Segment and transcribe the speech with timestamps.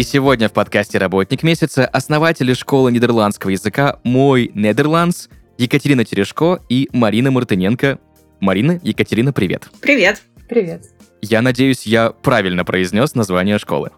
[0.00, 6.88] И сегодня в подкасте «Работник месяца» основатели школы нидерландского языка «Mooi Nederlands» Екатерина Терешко и
[6.94, 7.98] Марина Мартыненко.
[8.40, 9.68] Марина, Екатерина, привет.
[9.82, 10.22] Привет.
[10.48, 10.86] Привет.
[11.20, 13.90] Я надеюсь, я правильно произнес название школы.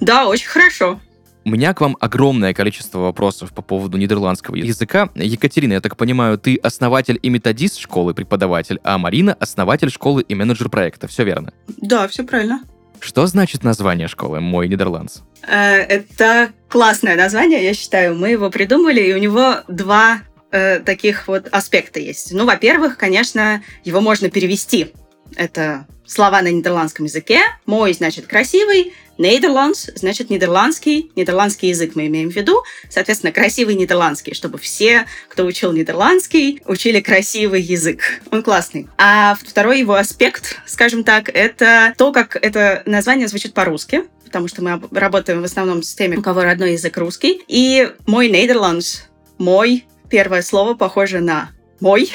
[0.00, 0.98] Да, очень хорошо.
[1.44, 5.10] У меня к вам огромное количество вопросов по поводу нидерландского языка.
[5.14, 10.34] Екатерина, я так понимаю, ты основатель и методист школы, преподаватель, а Марина— основатель школы и
[10.34, 11.08] менеджер проекта.
[11.08, 11.52] Все верно?
[11.76, 12.62] Да, все правильно.
[13.02, 15.22] Что значит название школы «Мой Нидерландс»?
[15.46, 18.14] Э, Это классное название, я считаю.
[18.14, 20.20] Мы его придумали, и у него два
[20.52, 22.32] э, таких вот аспекта есть.
[22.32, 24.92] Ну, во-первых, конечно, его можно перевести.
[25.34, 27.40] Это слова на нидерландском языке.
[27.66, 31.12] Мой значит красивый, Нидерландс значит нидерландский.
[31.16, 32.62] Нидерландский язык мы имеем в виду.
[32.88, 38.00] Соответственно, красивый нидерландский, чтобы все, кто учил нидерландский, учили красивый язык.
[38.30, 38.88] Он классный.
[38.98, 44.62] А второй его аспект, скажем так, это то, как это название звучит по-русски потому что
[44.62, 47.42] мы работаем в основном с теми, у кого родной язык русский.
[47.48, 49.02] И мой Нидерландс,
[49.36, 52.10] мой, первое слово похоже на мой,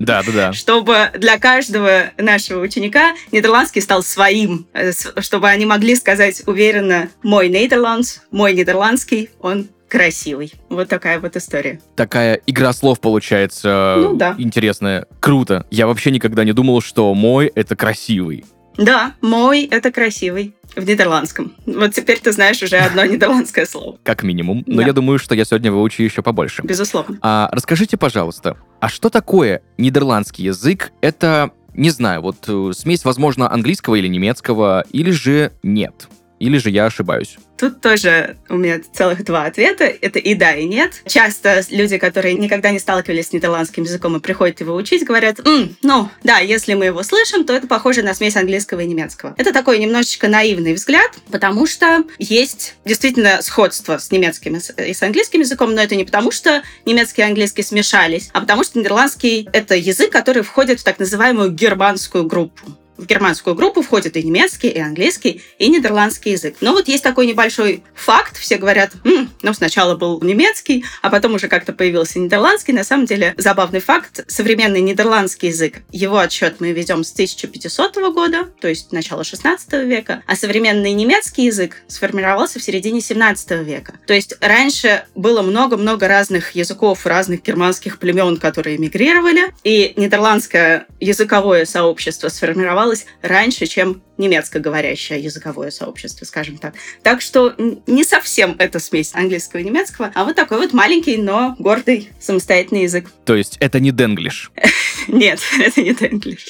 [0.00, 0.52] Да, да, да.
[0.52, 7.48] чтобы для каждого нашего ученика нидерландский стал своим, э, чтобы они могли сказать уверенно «мой
[7.48, 10.52] Нидерландс», «мой нидерландский», он красивый.
[10.70, 11.80] Вот такая вот история.
[11.96, 14.34] Такая игра слов получается Ну да.
[14.38, 15.06] интересная.
[15.20, 15.66] Круто.
[15.70, 18.44] Я вообще никогда не думал, что «мой»— это красивый.
[18.78, 21.52] Да, «мой»— это красивый в нидерландском.
[21.66, 23.98] Вот теперь ты знаешь уже одно нидерландское слово.
[24.02, 24.62] Как минимум.
[24.66, 24.86] Но Да.
[24.86, 26.62] я думаю, что я сегодня выучу еще побольше.
[26.62, 27.18] Безусловно.
[27.22, 30.92] А расскажите, пожалуйста, а что такое нидерландский язык?
[31.00, 36.08] Это, не знаю, вот э, смесь, возможно, английского или немецкого, или же нет?
[36.40, 37.36] Или же я ошибаюсь?
[37.58, 39.84] Тут тоже у меня целых два ответа.
[39.84, 41.02] Это и да, и нет.
[41.06, 45.76] Часто люди, которые никогда не сталкивались с нидерландским языком и приходят его учить, говорят, «М,
[45.82, 49.34] ну, да, если мы его слышим, то это похоже на смесь английского и немецкого.
[49.36, 55.40] Это такой немножечко наивный взгляд, потому что есть действительно сходство с немецким и с- английским
[55.40, 59.76] языком, но это не потому, что немецкий и английский смешались, а потому что нидерландский— это
[59.76, 62.62] язык, который входит в так называемую германскую группу
[63.00, 66.56] в германскую группу входит и немецкий, и английский, и нидерландский язык.
[66.60, 68.36] Но вот есть такой небольшой факт.
[68.36, 72.74] Все говорят, «М, ну, сначала был немецкий, а потом уже как-то появился нидерландский.
[72.74, 74.24] На самом деле, забавный факт.
[74.28, 80.22] Современный нидерландский язык, его отсчет мы ведем с 1500 года, то есть начало 16 века,
[80.26, 83.94] а современный немецкий язык сформировался в середине 17 века.
[84.06, 91.64] То есть раньше было много-много разных языков, разных германских племен, которые мигрировали, и нидерландское языковое
[91.64, 92.89] сообщество сформировалось
[93.22, 96.74] раньше, чем немецкоговорящее языковое сообщество, скажем так.
[97.02, 97.54] Так что
[97.86, 102.82] не совсем это смесь английского и немецкого, а вот такой вот маленький, но гордый самостоятельный
[102.82, 103.10] язык.
[103.24, 104.50] То есть это не денглиш.
[105.08, 106.46] Нет, это не Денглиш.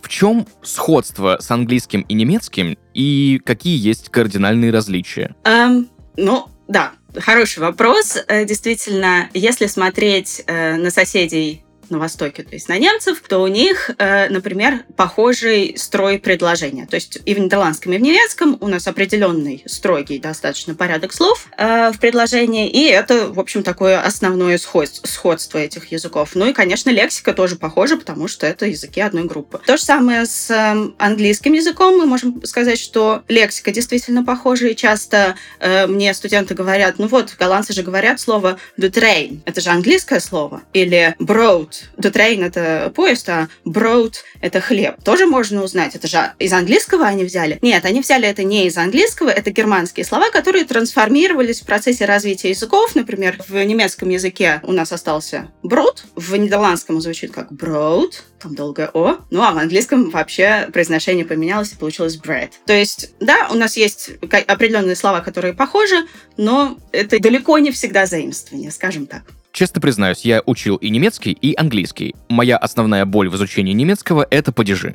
[0.00, 5.34] В чем сходство с английским и немецким, и какие есть кардинальные различия?
[5.44, 8.16] Эм, ну, да, хороший вопрос.
[8.28, 13.46] Э, Действительно, если смотреть э, на соседей на Востоке, то есть на немцев, то у
[13.46, 16.86] них, э, например, похожий строй предложения.
[16.86, 21.48] То есть и в нидерландском, и в немецком у нас определенный строгий достаточно порядок слов
[21.56, 26.30] э, в предложении, и это, в общем, такое основное сход- сходство этих языков.
[26.34, 29.60] Ну и, конечно, лексика тоже похожа, потому что это языки одной группы.
[29.66, 31.98] То же самое с эм, английским языком.
[31.98, 37.34] Мы можем сказать, что лексика действительно похожа, и часто э, мне студенты говорят, ну вот,
[37.38, 42.92] голландцы же говорят слово «the train», это же английское слово, или «broad», «the train»— это
[42.94, 45.02] поезд, а «broad»— это хлеб.
[45.04, 47.58] Тоже можно узнать, это же из английского они взяли?
[47.62, 52.50] Нет, они взяли это не из английского, это германские слова, которые трансформировались в процессе развития
[52.50, 52.94] языков.
[52.94, 58.90] Например, в немецком языке у нас остался «брод», в нидерландском звучит как «broad», там долгое
[58.92, 62.50] «о», ну а в английском вообще произношение поменялось и получилось «bread».
[62.66, 64.10] То есть, да, у нас есть
[64.46, 65.96] определенные слова, которые похожи,
[66.36, 69.22] но это далеко не всегда заимствование, скажем так.
[69.56, 72.14] Честно признаюсь, я учил и немецкий, и английский.
[72.28, 74.94] Моя основная боль в изучении немецкого— это падежи.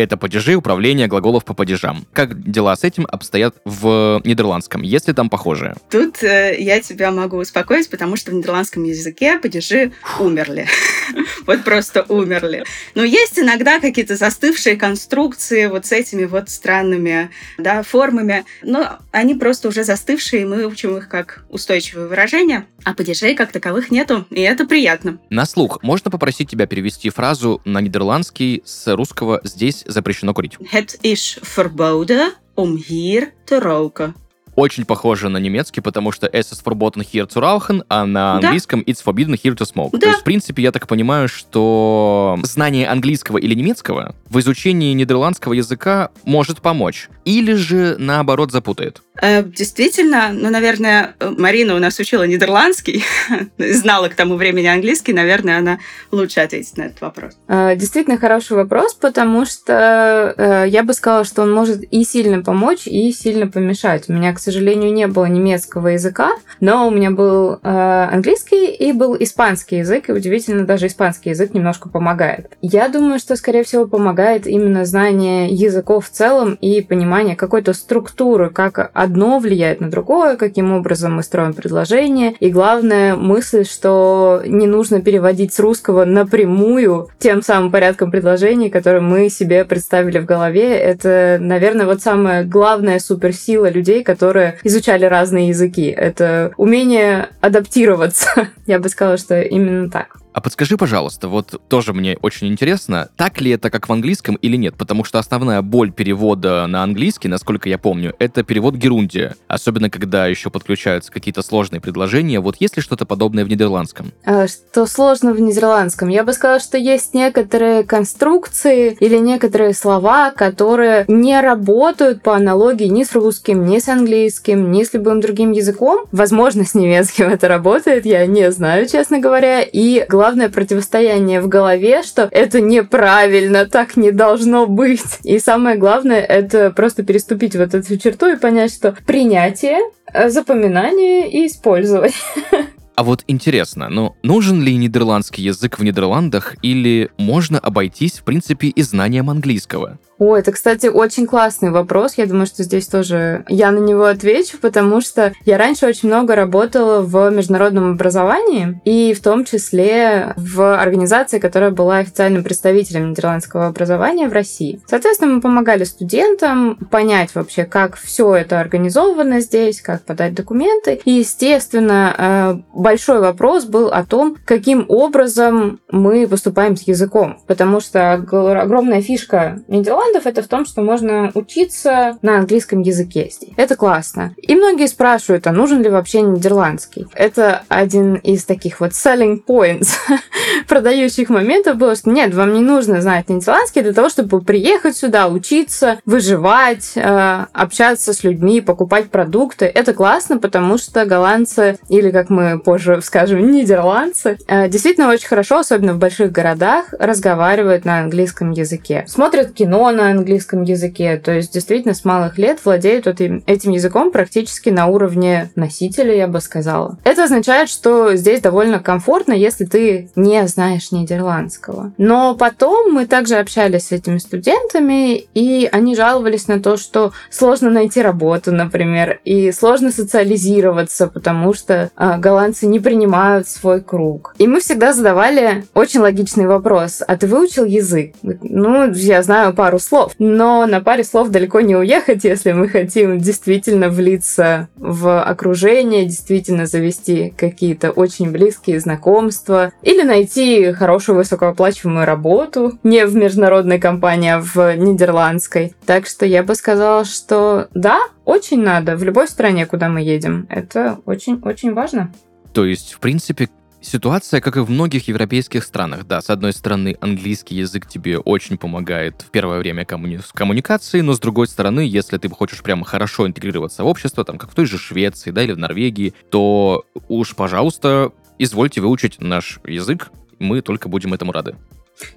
[0.00, 2.06] Это падежи управления глаголов по падежам.
[2.12, 4.82] Как дела с этим обстоят в нидерландском?
[4.82, 5.74] Есть ли там похожие?
[5.90, 10.66] Тут э, я тебя могу успокоить, потому что в нидерландском языке падежи умерли.
[11.46, 12.64] вот просто умерли.
[12.94, 19.34] Но есть иногда какие-то застывшие конструкции вот с этими вот странными да, формами, но они
[19.34, 24.26] просто уже застывшие, и мы учим их как устойчивые выражения, а падежей как таковых нету,
[24.30, 25.18] и это приятно.
[25.30, 30.56] На слух можно попросить тебя перевести фразу на нидерландский с русского «здесь запрещено курить»?
[30.62, 34.14] Het is verboden om hier te roken
[34.60, 38.84] очень похоже на немецкий, потому что es ist verboten hier zu rauchen, а на английском
[38.84, 38.92] да.
[38.92, 39.90] it's forbidden here to smoke.
[39.92, 39.98] Да.
[39.98, 45.54] То есть, в принципе, я так понимаю, что знание английского или немецкого в изучении нидерландского
[45.54, 47.08] языка может помочь.
[47.24, 49.02] Или же, наоборот, запутает.
[49.20, 53.04] Э, действительно, ну, наверное, Марина у нас учила нидерландский,
[53.58, 55.78] знала к тому времени английский, наверное, она
[56.10, 57.34] лучше ответит на этот вопрос.
[57.48, 62.42] Э, действительно хороший вопрос, потому что э, я бы сказала, что он может и сильно
[62.42, 64.08] помочь, и сильно помешать.
[64.08, 66.30] У меня, к сожалению, не было немецкого языка,
[66.60, 71.88] но у меня был английский и был испанский язык, и удивительно, даже испанский язык немножко
[71.88, 72.56] помогает.
[72.62, 78.50] Я думаю, что, скорее всего, помогает именно знание языков в целом и понимание какой-то структуры,
[78.50, 82.34] как одно влияет на другое, каким образом мы строим предложение.
[82.38, 89.00] И главное, мысль, что не нужно переводить с русского напрямую тем самым порядком предложений, которые
[89.00, 90.76] мы себе представили в голове.
[90.76, 95.86] Это, наверное, вот самая главная суперсила людей, которые изучали разные языки.
[95.86, 98.48] Это умение адаптироваться.
[98.66, 100.19] Я бы сказала, что именно так.
[100.32, 104.56] А подскажи, пожалуйста, вот тоже мне очень интересно, так ли это как в английском или
[104.56, 104.76] нет?
[104.76, 109.34] Потому что основная боль перевода на английский, насколько я помню, это перевод герундия.
[109.48, 112.40] Особенно, когда еще подключаются какие-то сложные предложения.
[112.40, 114.12] Вот есть ли что-то подобное в нидерландском?
[114.24, 116.08] А, что сложно в нидерландском?
[116.08, 122.86] Я бы сказала, что есть некоторые конструкции или некоторые слова, которые не работают по аналогии
[122.86, 126.06] ни с русским, ни с английским, ни с любым другим языком.
[126.12, 129.62] Возможно, с немецким это работает, я не знаю, честно говоря.
[129.62, 135.18] И главное противостояние в голове, что это неправильно, так не должно быть.
[135.24, 139.78] И самое главное, это просто переступить вот эту черту и понять, что принятие,
[140.12, 142.12] э, запоминание и использование.
[143.00, 148.66] А вот интересно, ну, нужен ли нидерландский язык в Нидерландах или можно обойтись, в принципе,
[148.66, 149.98] и знанием английского?
[150.20, 152.18] О, это, кстати, очень классный вопрос.
[152.18, 156.34] Я думаю, что здесь тоже я на него отвечу, потому что я раньше очень много
[156.34, 163.68] работала в международном образовании, и в том числе в организации, которая была официальным представителем нидерландского
[163.68, 164.82] образования в России.
[164.86, 171.00] Соответственно, мы помогали студентам понять вообще, как все это организовано здесь, как подать документы.
[171.06, 177.38] И, естественно, э, большой вопрос был о том, каким образом мы поступаем с языком.
[177.46, 183.52] Потому что огромная фишка Нидерландов это в том, что можно учиться на английском языке здесь.
[183.56, 184.34] Это классно.
[184.38, 187.06] И многие спрашивают, а нужен ли вообще нидерландский?
[187.14, 189.90] Это один из таких вот selling points
[190.66, 195.28] продающих моментов было, что нет, вам не нужно знать нидерландский для того, чтобы приехать сюда,
[195.28, 199.66] учиться, выживать, э, общаться с людьми, покупать продукты.
[199.66, 205.58] Это классно, потому что голландцы, или как мы позже скажем, нидерландцы, э, действительно очень хорошо,
[205.58, 209.04] особенно в больших городах, разговаривают на английском языке.
[209.06, 214.10] Смотрят кино на английском языке, то есть действительно с малых лет владеют этим, этим языком
[214.10, 216.98] практически на уровне носителя, я бы сказала.
[217.04, 221.92] Это означает, что здесь довольно комфортно, если ты не знаешь нидерландского.
[221.98, 227.70] Но потом мы также общались с этими студентами, и они жаловались на то, что сложно
[227.70, 232.18] найти работу, например, и сложно социализироваться, потому что э,
[232.60, 234.34] голландцы не принимают свой круг.
[234.38, 237.02] И мы всегда задавали очень логичный вопрос.
[237.06, 238.14] А ты выучил язык?
[238.22, 240.12] Ну, я знаю пару слов.
[240.18, 246.66] Но на паре слов далеко не уехать, если мы хотим действительно влиться в окружение, действительно
[246.66, 254.40] завести какие-то очень близкие знакомства или найти хорошую высокооплачиваемую работу не в международной компании, а
[254.40, 255.74] в нидерландской.
[255.86, 260.46] Так что я бы сказала, что да, очень надо в любой стране, куда мы едем.
[260.50, 262.12] Это очень-очень важно.
[262.52, 263.48] То есть, в принципе,
[263.82, 268.58] Ситуация, как и в многих европейских странах, да, с одной стороны, английский язык тебе очень
[268.58, 273.26] помогает в первое время коммуни- коммуникации, но с другой стороны, если ты хочешь прямо хорошо
[273.26, 277.34] интегрироваться в общество, там, как в той же Швеции, да, или в Норвегии, то уж,
[277.34, 281.56] пожалуйста, извольте выучить наш язык, мы только будем этому рады.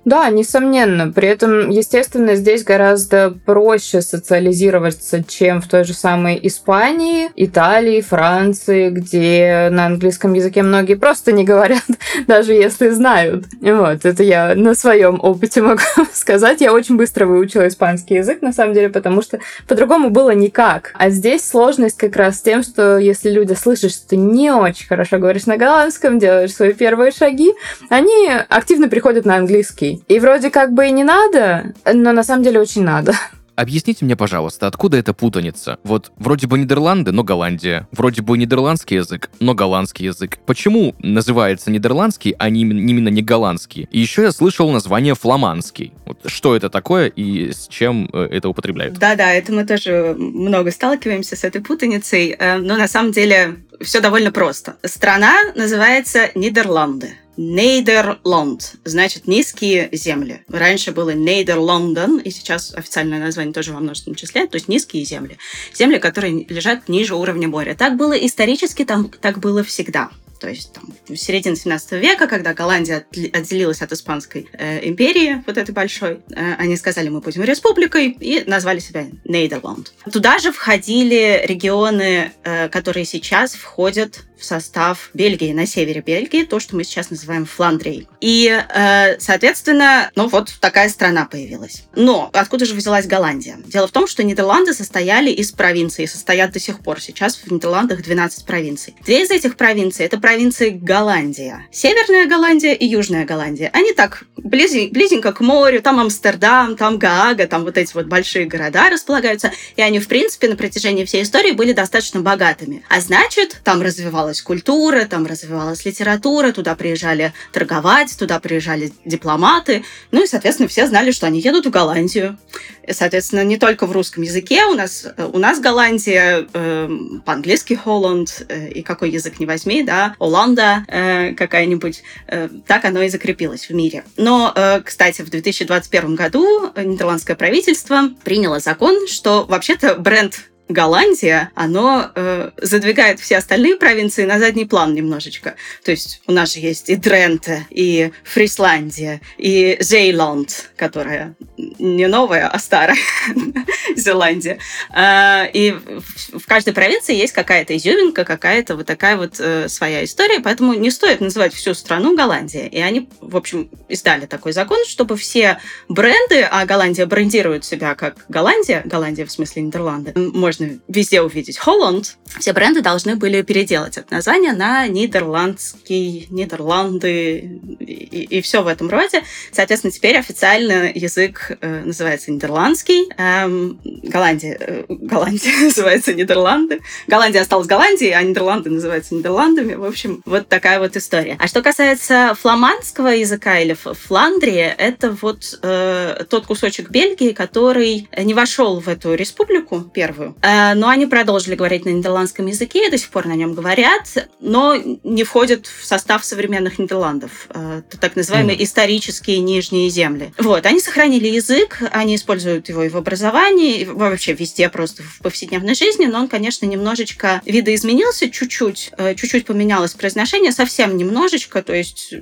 [0.06, 1.12] Да, несомненно.
[1.12, 8.90] При этом, естественно, здесь гораздо проще социализироваться, чем в той же самой Испании, Италии, Франции,
[8.90, 11.84] где на английском языке многие просто не говорят,
[12.28, 13.46] даже если знают.
[13.62, 15.82] Вот, это я на своем опыте могу
[16.14, 16.62] сказать.
[16.62, 20.92] Я очень быстро выучила испанский язык, на самом деле, потому что по-другому было никак.
[20.96, 24.88] А здесь сложность как раз в тем, что если люди слышат, что ты не очень
[24.88, 27.54] хорошо говоришь на голландском, делаешь свои первые шаги,
[27.90, 29.73] они активно приходят на английский.
[29.82, 33.14] И вроде как бы и не надо, но на самом деле очень надо.
[33.56, 35.78] Объясните мне, пожалуйста, откуда эта путаница?
[35.84, 37.88] Вот вроде бы Нидерланды, но Голландия.
[37.92, 40.40] Вроде бы нидерландский язык, но голландский язык.
[40.46, 43.88] Почему называется нидерландский, а не именно не голландский?
[43.92, 45.94] И еще я слышал название фламандский.
[46.06, 48.96] Вот что это такое и с чем э, это употребляют?
[48.98, 52.36] Да-да, это мы тоже много сталкиваемся с этой путаницей.
[52.38, 54.78] Э, но на самом деле все довольно просто.
[54.84, 57.12] Страна называется Нидерланды.
[57.38, 60.44] Нейдерланд, значит низкие земли.
[60.48, 65.38] Раньше было Нейдерланден, и сейчас официальное название тоже во множественном числе, то есть низкие земли.
[65.74, 67.76] Земли, которые лежат ниже уровня моря.
[67.76, 70.10] Так было исторически, там, так было всегда
[70.44, 75.58] то есть там, в середине 17 века, когда Голландия отделилась от Испанской э, империи, вот
[75.58, 79.94] этой большой, э, они сказали, мы будем республикой, и назвали себя Нейдерланд.
[80.12, 86.60] Туда же входили регионы, э, которые сейчас входят в состав Бельгии, на севере Бельгии, то,
[86.60, 88.10] что мы сейчас называем Фландрией.
[88.20, 91.84] И, э, соответственно, ну вот такая страна появилась.
[91.96, 93.58] Но откуда же взялась Голландия?
[93.66, 97.00] Дело в том, что Нидерланды состояли из провинций, состоят до сих пор.
[97.00, 98.96] Сейчас в Нидерландах 12 провинций.
[99.06, 100.33] Две из этих провинций— это провинции
[100.82, 101.68] Голландия.
[101.72, 103.70] Северная Голландия и Южная Голландия.
[103.74, 108.46] Они так близи, близенько к морю, там Амстердам, там Гаага, там вот эти вот большие
[108.46, 112.84] города располагаются, и они, в принципе, на протяжении всей истории были достаточно богатыми.
[112.90, 119.84] А значит, там развивалась культура, там развивалась литература, туда приезжали торговать, туда приезжали дипломаты.
[120.12, 122.38] Ну и, соответственно, все знали, что они едут в Голландию.
[122.86, 124.66] И, соответственно, не только в русском языке.
[124.66, 126.90] У нас, у нас Голландия, э,
[127.26, 132.04] по-английски Холланд, э, и какой язык не возьми, да, Оланда э, какая-нибудь.
[132.28, 134.04] Э, так оно и закрепилось в мире.
[134.18, 142.12] Но, э, кстати, в 2021 году нидерландское правительство приняло закон, что вообще-то бренд Голландия, оно
[142.16, 145.56] э, задвигает все остальные провинции на задний план немножечко.
[145.84, 152.48] То есть у нас же есть и Дренте, и Фрисландия, и Зейланд, которая не новая,
[152.48, 152.98] а старая
[153.96, 154.58] Зеландия.
[154.96, 160.40] Э, и в каждой провинции есть какая-то изюминка, какая-то вот такая вот э, своя история,
[160.40, 162.68] поэтому не стоит называть всю страну Голландия.
[162.68, 168.26] И они, в общем, издали такой закон, чтобы все бренды, а Голландия брендирует себя как
[168.30, 170.53] Голландия, Голландия в смысле Нидерланды, можно
[170.88, 178.42] везде увидеть Холланд, все бренды должны были переделать это название на нидерландский, Нидерланды и, и
[178.42, 179.24] все в этом роде.
[179.52, 183.10] Соответственно, теперь официально язык э, называется нидерландский.
[183.18, 186.82] Эм, Голландия, э, Голландия называется Нидерланды.
[187.08, 189.76] Голландия осталась Голландией, а Нидерланды называются Нидерландами.
[189.76, 191.38] В общем, вот такая вот история.
[191.40, 198.34] А что касается фламандского языка или Фландрии, это вот э, тот кусочек Бельгии, который не
[198.34, 203.28] вошел в эту республику первую, но они продолжили говорить на нидерландском языке, до сих пор
[203.28, 208.64] на нем говорят, но не входят в состав современных Нидерландов, э, так называемые mm.
[208.64, 210.34] исторические нижние земли.
[210.38, 215.20] Вот, они сохранили язык, они используют его и в образовании, и вообще везде просто в
[215.22, 221.74] повседневной жизни, но он, конечно, немножечко видоизменился чуть-чуть, э, чуть-чуть поменялось произношение, совсем немножечко, то
[221.74, 222.14] есть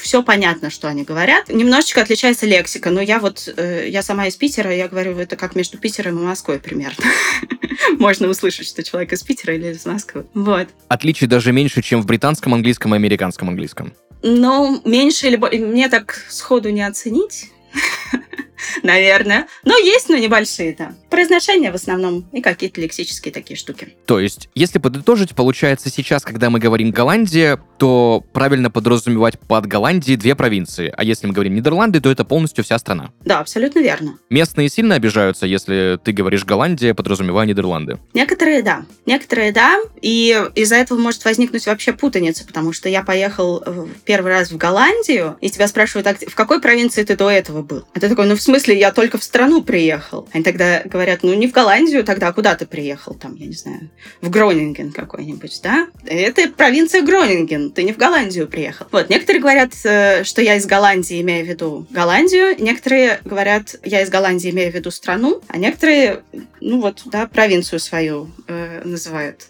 [0.00, 1.48] все понятно, что они говорят.
[1.48, 5.78] Немножечко отличается лексика, но я вот, я сама из Питера, я говорю, это как между
[5.78, 7.04] Питером и Москвой примерно.
[7.98, 10.26] можно услышать, что человек из Питера или из Москвы.
[10.34, 10.68] Вот.
[10.88, 13.92] Отличий даже меньше, чем в британском английском и американском английском.
[14.22, 17.50] Ну, меньше или мне так сходу не оценить.
[18.82, 19.46] наверное.
[19.64, 20.92] Но есть, но небольшие, да.
[21.08, 23.94] Произношения в основном и какие-то лексические такие штуки.
[24.06, 30.16] То есть, если подытожить, получается сейчас, когда мы говорим Голландия, то правильно подразумевать под Голландией
[30.16, 30.92] две провинции.
[30.96, 33.10] А если мы говорим Нидерланды, то это полностью вся страна.
[33.24, 34.18] Да, абсолютно верно.
[34.28, 37.98] Местные сильно обижаются, если ты говоришь Голландия, подразумевая Нидерланды.
[38.14, 38.84] Некоторые да.
[39.06, 39.78] Некоторые да.
[40.02, 43.64] И из-за этого может возникнуть вообще путаница, потому что я поехал
[44.04, 47.84] первый раз в Голландию, и тебя спрашивают, а в какой провинции ты до этого был?
[47.94, 50.28] А ты такой, ну в смысле, я только в страну приехал.
[50.32, 53.14] Они тогда говорят, ну не в Голландию, тогда куда ты приехал?
[53.14, 53.90] Там, я не знаю,
[54.20, 55.88] в Гронинген какой-нибудь, да?
[56.04, 58.86] Это провинция Гронинген, ты не в Голландию приехал.
[58.90, 64.02] Вот, некоторые говорят, э, что я из Голландии, имея в виду Голландию, некоторые говорят, я
[64.02, 66.22] из Голландии, имея в виду страну, а некоторые,
[66.60, 69.49] ну вот, да, провинцию свою э, называют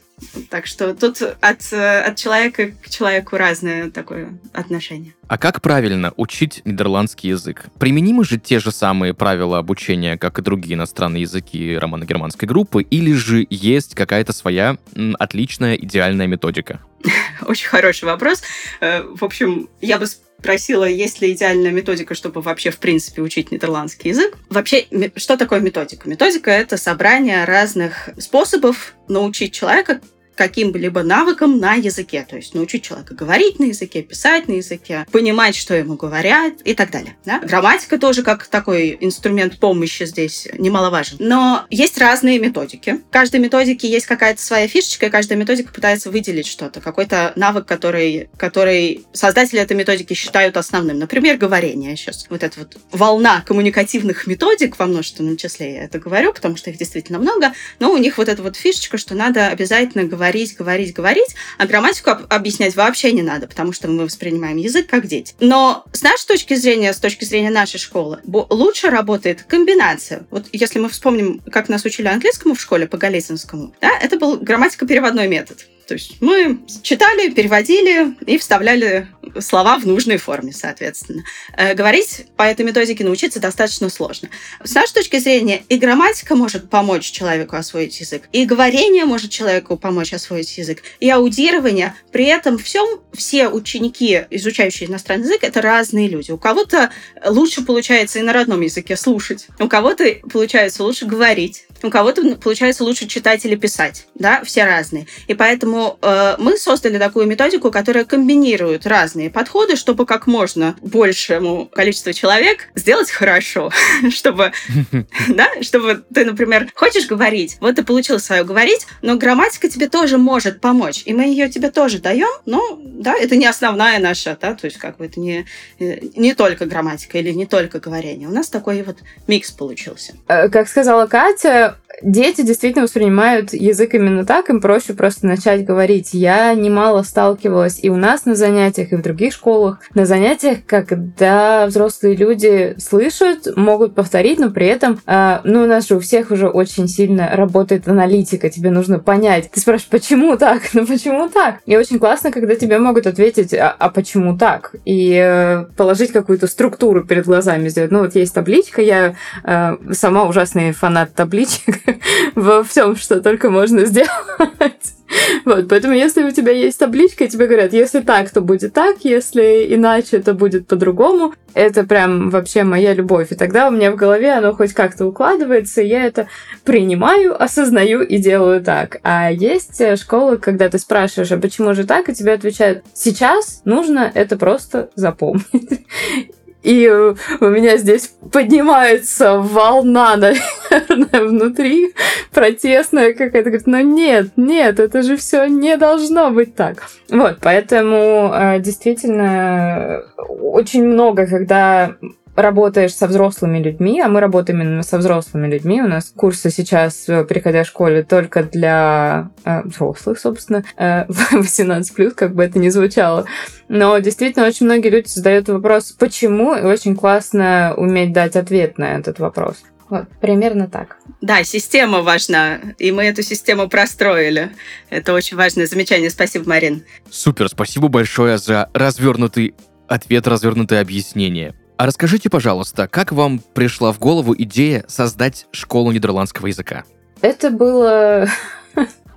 [0.50, 5.14] Так что тут от, от человека к человеку разное такое отношение.
[5.28, 7.66] А как правильно учить нидерландский язык?
[7.78, 13.12] Применимы же те же самые правила обучения, как и другие иностранные языки романо-германской группы, или
[13.12, 14.76] же есть какая-то своя
[15.18, 16.80] отличная идеальная методика?
[17.46, 18.42] Очень хороший вопрос.
[18.80, 20.06] Э, в общем, я бы
[20.40, 24.36] спросила, есть ли идеальная методика, чтобы вообще, в принципе, учить нидерландский язык.
[24.48, 26.08] Вообще, что такое методика?
[26.08, 30.00] Методика— это собрание разных способов научить человека
[30.40, 32.26] каким-либо навыкам на языке.
[32.26, 36.72] То есть научить человека говорить на языке, писать на языке, понимать, что ему говорят и
[36.72, 37.14] так далее.
[37.26, 37.40] Да?
[37.40, 41.18] Грамматика тоже как такой инструмент помощи здесь немаловажен.
[41.20, 43.02] Но есть разные методики.
[43.06, 47.66] В каждой методике есть какая-то своя фишечка, и каждая методика пытается выделить что-то, какой-то навык,
[47.66, 50.98] который, который создатели этой методики считают основным.
[50.98, 52.24] Например, говорение сейчас.
[52.30, 56.78] Вот эта вот волна коммуникативных методик во множественном числе, я это говорю, потому что их
[56.78, 60.94] действительно много, но у них вот эта вот фишечка, что надо обязательно говорить говорить, говорить,
[60.94, 65.34] говорить, а грамматику объяснять вообще не надо, потому что мы воспринимаем язык как дети.
[65.40, 70.26] Но с нашей точки зрения, с точки зрения нашей школы, лучше работает комбинация.
[70.30, 74.38] Вот если мы вспомним, как нас учили английскому в школе по Голицынскому, да, это был
[74.38, 75.66] грамматико-переводной метод.
[75.90, 79.08] То есть мы читали, переводили и вставляли
[79.40, 81.24] слова в нужной форме, соответственно.
[81.56, 84.28] Э, говорить по этой методике научиться достаточно сложно.
[84.62, 89.76] С нашей точки зрения, и грамматика может помочь человеку освоить язык, и говорение может человеку
[89.76, 91.96] помочь освоить язык, и аудирование.
[92.12, 96.30] При этом всем все ученики, изучающие иностранный язык, это разные люди.
[96.30, 96.90] У кого-то
[97.26, 102.84] лучше получается и на родном языке слушать, у кого-то получается лучше говорить, у кого-то получается
[102.84, 105.06] лучше читать или писать, да, все разные.
[105.26, 111.66] И поэтому э, мы создали такую методику, которая комбинирует разные подходы, чтобы как можно большему
[111.66, 113.70] количеству человек сделать хорошо,
[114.10, 114.52] чтобы,
[115.28, 120.18] да, чтобы ты, например, хочешь говорить, вот ты получил свое говорить, но грамматика тебе тоже
[120.18, 124.54] может помочь, и мы ее тебе тоже даем, но, да, это не основная наша, да,
[124.54, 125.46] то есть как бы это не,
[125.78, 128.28] э, не только грамматика или не только говорение.
[128.28, 130.14] У нас такой вот микс получился.
[130.28, 136.10] Э, как сказала Катя, дети действительно воспринимают язык именно так, им проще просто начать говорить.
[136.12, 141.66] Я немало сталкивалась и у нас на занятиях, и в других школах, на занятиях, когда
[141.66, 146.30] взрослые люди слышат, могут повторить, но при этом, э, ну, у нас же у всех
[146.30, 149.50] уже очень сильно работает аналитика, тебе нужно понять.
[149.50, 150.62] Ты спрашиваешь, почему так?
[150.80, 151.56] Ну, почему так?
[151.66, 154.74] И очень классно, когда тебе могут ответить, а, а почему так?
[154.84, 157.90] И э, положить какую-то структуру перед глазами сделать.
[157.90, 159.14] Ну, вот есть табличка, я
[159.44, 161.76] э, сама ужасный фанат табличек,
[162.34, 164.10] во всем, что только можно сделать.
[165.44, 169.66] Вот, поэтому если у тебя есть табличка, тебе говорят, если так, то будет так, если
[169.74, 173.32] иначе, то будет по-другому, это прям вообще моя любовь.
[173.32, 176.28] И тогда у меня в голове оно хоть как-то укладывается, и я это
[176.64, 178.98] принимаю, осознаю и делаю так.
[179.02, 184.12] А есть школы, когда ты спрашиваешь, а почему же так, и тебе отвечают, сейчас нужно
[184.14, 185.86] это просто запомнить.
[186.62, 190.16] И у меня здесь поднимается волна,
[190.70, 191.94] наверное, внутри,
[192.32, 193.50] протестная какая-то.
[193.50, 196.88] Говорит, ну нет, нет, это же все не должно быть так.
[197.08, 201.96] Вот, поэтому э, действительно очень много, когда
[202.42, 205.82] работаешь со взрослыми людьми, а мы работаем именно со взрослыми людьми.
[205.82, 212.10] У нас курсы сейчас, э, приходя в школе, только для э, взрослых, собственно, э, 18+,
[212.12, 213.26] как бы это ни звучало.
[213.68, 218.96] Но действительно очень многие люди задают вопрос, почему, и очень классно уметь дать ответ на
[218.96, 219.56] этот вопрос.
[219.88, 220.98] Вот, примерно так.
[221.20, 224.52] Да, система важна, и мы эту систему простроили.
[224.88, 226.10] Это очень важное замечание.
[226.10, 226.84] Спасибо, Марин.
[227.10, 229.54] Супер, спасибо большое за развернутый
[229.88, 231.54] ответ, развернутое объяснение.
[231.80, 236.84] А расскажите, пожалуйста, как вам пришла в голову идея создать школу нидерландского языка?
[237.22, 238.26] Это было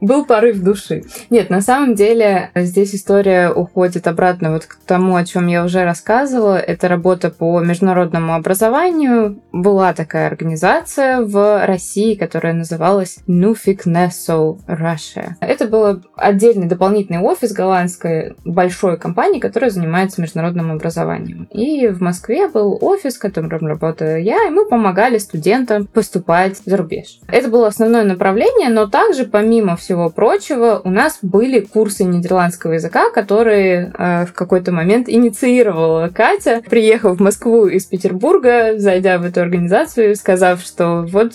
[0.00, 1.04] был порыв души.
[1.30, 5.84] Нет, на самом деле здесь история уходит обратно вот к тому, о чем я уже
[5.84, 6.58] рассказывала.
[6.58, 9.40] Это работа по международному образованию.
[9.52, 15.32] Была такая организация в России, которая называлась Nufik Nesso Russia.
[15.40, 21.48] Это был отдельный дополнительный офис голландской большой компании, которая занимается международным образованием.
[21.52, 26.76] И в Москве был офис, в котором работала я, и мы помогали студентам поступать за
[26.76, 27.20] рубеж.
[27.28, 33.10] Это было основное направление, но также помимо всего прочего, у нас были курсы нидерландского языка,
[33.10, 39.40] которые э, в какой-то момент инициировала Катя, приехав в Москву из Петербурга, зайдя в эту
[39.40, 41.32] организацию, сказав, что вот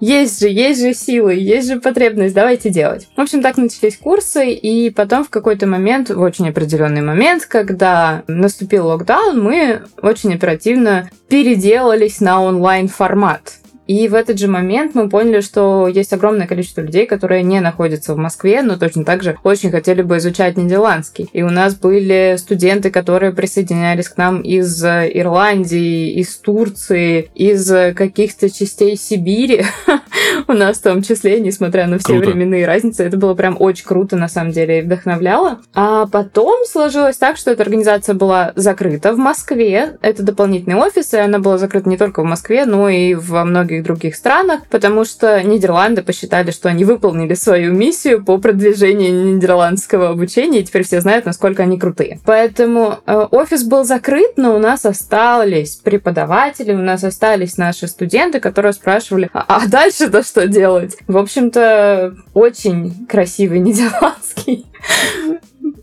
[0.00, 3.08] есть же, есть же силы, есть же потребность, давайте делать.
[3.16, 8.22] В общем, так начались курсы, и потом в какой-то момент, в очень определенный момент, когда
[8.26, 13.54] наступил локдаун, мы очень оперативно переделались на онлайн формат.
[13.88, 18.14] И в этот же момент мы поняли, что есть огромное количество людей, которые не находятся
[18.14, 21.28] в Москве, но точно так же очень хотели бы изучать нидерландский.
[21.32, 28.50] И у нас были студенты, которые присоединялись к нам из Ирландии, из Турции, из каких-то
[28.50, 29.64] частей Сибири.
[30.48, 33.04] у нас в том числе, несмотря на все временные разницы.
[33.04, 35.60] Это было прям очень круто, на самом деле, и вдохновляло.
[35.74, 39.96] А потом сложилось так, что эта организация была закрыта в Москве.
[40.02, 43.77] Это дополнительный офис, и она была закрыта не только в Москве, но и во многих
[43.82, 50.60] других странах, потому что Нидерланды посчитали, что они выполнили свою миссию по продвижению нидерландского обучения,
[50.60, 52.20] и теперь все знают, насколько они крутые.
[52.24, 58.40] Поэтому э, офис был закрыт, но у нас остались преподаватели, у нас остались наши студенты,
[58.40, 60.96] которые спрашивали, а, а дальше-то что делать?
[61.06, 64.66] В общем-то, очень красивый нидерландский.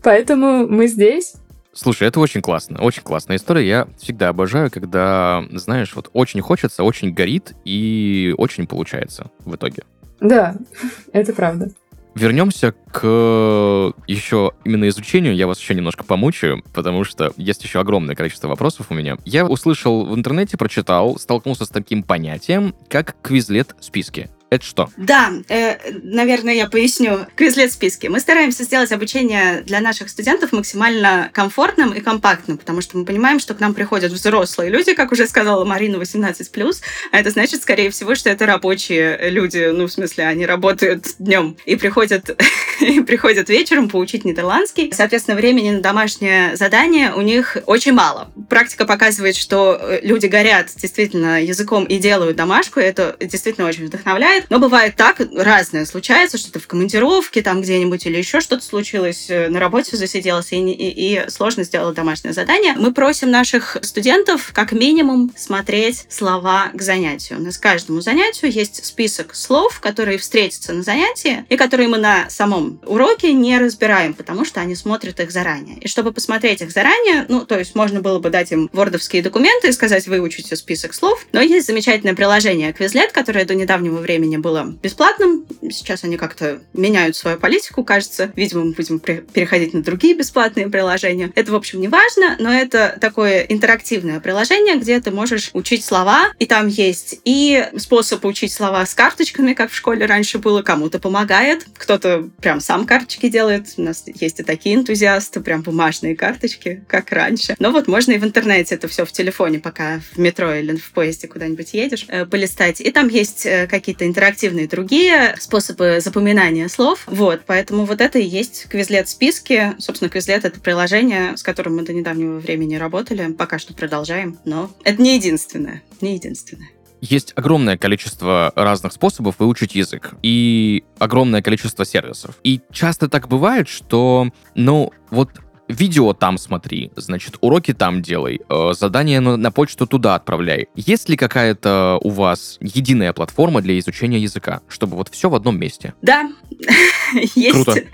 [0.02, 1.34] Поэтому мы здесь.
[1.76, 3.68] Слушай, это очень классно, очень классная история.
[3.68, 9.82] Я всегда обожаю, когда, знаешь, вот очень хочется, очень горит и очень получается в итоге.
[10.18, 10.56] Да,
[11.12, 11.70] это правда.
[12.14, 15.36] Вернемся к еще именно изучению.
[15.36, 19.18] Я вас еще немножко помучаю, потому что есть еще огромное количество вопросов у меня.
[19.26, 24.30] Я услышал в интернете, прочитал, столкнулся с таким понятием, как квизлет списки.
[24.48, 24.88] Это что?
[24.96, 27.26] Да, э, наверное, я поясню.
[27.34, 28.06] Квизлет списки.
[28.06, 33.40] Мы стараемся сделать обучение для наших студентов максимально комфортным и компактным, потому что мы понимаем,
[33.40, 36.80] что к нам приходят взрослые люди, как уже сказала Марина, 18+,
[37.10, 41.56] а это значит, скорее всего, что это рабочие люди, ну, в смысле, они работают днем
[41.64, 42.40] и приходят,
[42.80, 44.92] и приходят вечером поучить нидерландский.
[44.92, 48.30] Соответственно, времени на домашнее задание у них очень мало.
[48.48, 53.86] Практика показывает, что э, люди горят действительно языком и делают домашку, и это действительно очень
[53.86, 54.35] вдохновляет.
[54.50, 59.26] Но бывает так, разное случается, что ты в командировке там где-нибудь или еще что-то случилось,
[59.28, 62.74] э, на работе засиделся и, и- и сложно сделать домашнее задание.
[62.76, 67.38] Мы просим наших студентов как минимум смотреть слова к занятию.
[67.38, 72.28] У нас каждому занятию есть список слов, которые встретятся на занятии и которые мы на
[72.30, 75.78] самом уроке не разбираем, потому что они смотрят их заранее.
[75.78, 79.68] И чтобы посмотреть их заранее, ну, то есть можно было бы дать им вордовские документы
[79.68, 84.76] и сказать, выучите список слов, но есть замечательное приложение Quizlet, которое до недавнего времени было
[84.82, 85.46] бесплатным.
[85.70, 88.32] Сейчас они как-то меняют свою политику, кажется.
[88.36, 91.32] Видимо, мы будем переходить на другие бесплатные приложения.
[91.34, 96.32] Это, в общем, не важно, но это такое интерактивное приложение, где ты можешь учить слова,
[96.38, 100.98] и там есть и способ учить слова с карточками, как в школе раньше было, кому-то
[100.98, 103.66] помогает, кто-то прям сам карточки делает.
[103.76, 107.54] У нас есть и такие энтузиасты, прям бумажные карточки, как раньше.
[107.58, 110.92] Но вот можно и в интернете это все в телефоне, пока в метро или в
[110.92, 112.80] поезде куда-нибудь едешь, э, полистать.
[112.80, 117.02] И там есть э, какие-то интерактивные другие способы запоминания слов.
[117.06, 119.74] Вот, поэтому вот это и есть Quizlet списки.
[119.78, 123.30] Собственно, Quizlet— это приложение, с которым мы до недавнего времени работали.
[123.32, 125.82] Пока что продолжаем, но это не единственное.
[126.00, 126.70] Не единственное.
[127.02, 132.36] Есть огромное количество разных способов выучить язык и огромное количество сервисов.
[132.42, 135.30] И часто так бывает, что, ну, вот
[135.68, 140.68] видео там смотри, значит, уроки там делай, э, задания на, на почту туда отправляй.
[140.74, 145.58] Есть ли какая-то у вас единая платформа для изучения языка, чтобы вот все в одном
[145.58, 145.94] месте?
[146.02, 146.30] Да,
[147.34, 147.64] есть.
[147.64, 147.80] Круто.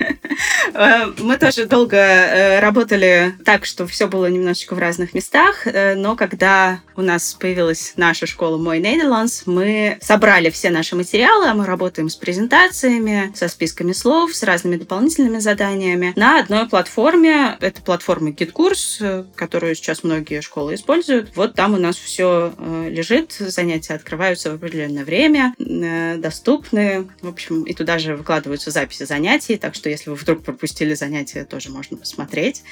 [0.74, 5.94] Э, Мы тоже долго э, работали так, что все было немножечко в разных местах, э,
[5.94, 11.54] но когда у нас появилась наша школа Мой Нидерландс, мы собрали все наши материалы, а
[11.54, 17.56] мы работаем с презентациями, со списками слов, с разными дополнительными заданиями на одной платформе.
[17.62, 21.36] Это платформа GitKurs, э, которую сейчас многие школы используют.
[21.36, 22.52] Вот там у нас все
[22.88, 27.08] лежит, занятия открываются в определенное время, э, доступны.
[27.20, 31.44] В общем, и туда же выкладываются записи занятий, так что если вы вдруг пропустили занятия,
[31.44, 32.62] тоже можно посмотреть.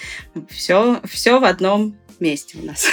[0.48, 2.86] Все, все в одном месте у нас.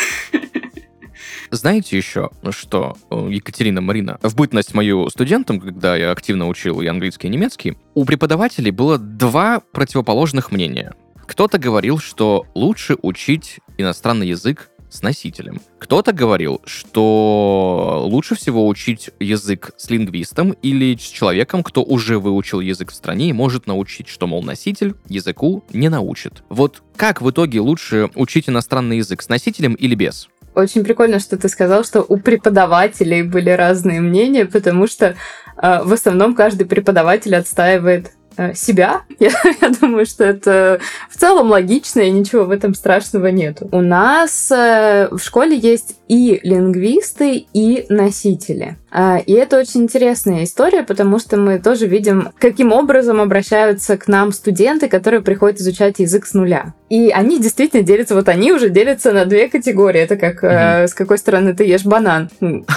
[1.51, 6.87] Знаете еще, что, э, Екатерина, Марина, в бытность мою студентом, когда я активно учил и
[6.87, 10.93] английский, и немецкий, у преподавателей было два противоположных мнения.
[11.27, 15.59] Кто-то говорил, что лучше учить иностранный язык с носителем.
[15.79, 22.61] Кто-то говорил, что лучше всего учить язык с лингвистом или с человеком, кто уже выучил
[22.61, 26.43] язык в стране и может научить, что, мол, носитель языку не научит.
[26.49, 30.29] Вот как в итоге лучше учить иностранный язык с носителем или без?
[30.55, 35.15] Очень прикольно, что ты сказал, что у преподавателей были разные мнения, потому что
[35.61, 38.13] э, в основном каждый преподаватель отстаивает
[38.55, 39.01] себя.
[39.19, 43.67] Я, я думаю, что это в целом логично, и ничего в этом страшного нету.
[43.71, 48.77] У нас э, в школе есть и лингвисты, и носители.
[48.89, 54.07] А, и это очень интересная история, потому что мы тоже видим, каким образом обращаются к
[54.07, 56.73] нам студенты, которые приходят изучать язык с нуля.
[56.89, 59.99] И они действительно делятся, вот они уже делятся на две категории.
[59.99, 60.83] Это как mm-hmm.
[60.83, 62.29] э, с какой стороны ты ешь банан.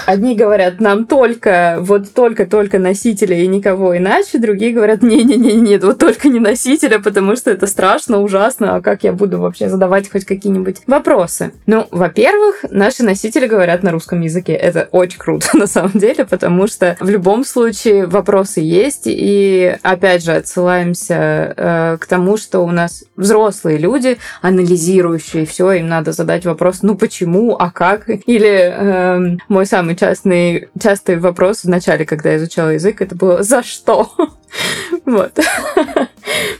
[0.04, 4.38] Одни говорят, нам только, вот только-только носители и никого иначе.
[4.38, 9.12] Другие говорят, не-не-не, вот только не носителя, потому что это страшно, ужасно, а как я
[9.12, 11.52] буду вообще задавать хоть какие-нибудь вопросы?
[11.66, 14.52] Ну, во-первых, наши носители говорят на русском языке.
[14.52, 20.24] Это очень круто, на самом деле, потому что в любом случае вопросы есть, и опять
[20.24, 26.44] же отсылаемся э, к тому, что у нас взрослые люди, анализирующие все, им надо задать
[26.44, 28.08] вопрос, ну почему, а как?
[28.26, 33.42] Или э, мой самый частный, частый вопрос в начале, когда я изучала язык, это было
[33.42, 34.10] «за что?».
[35.06, 35.38] Вот.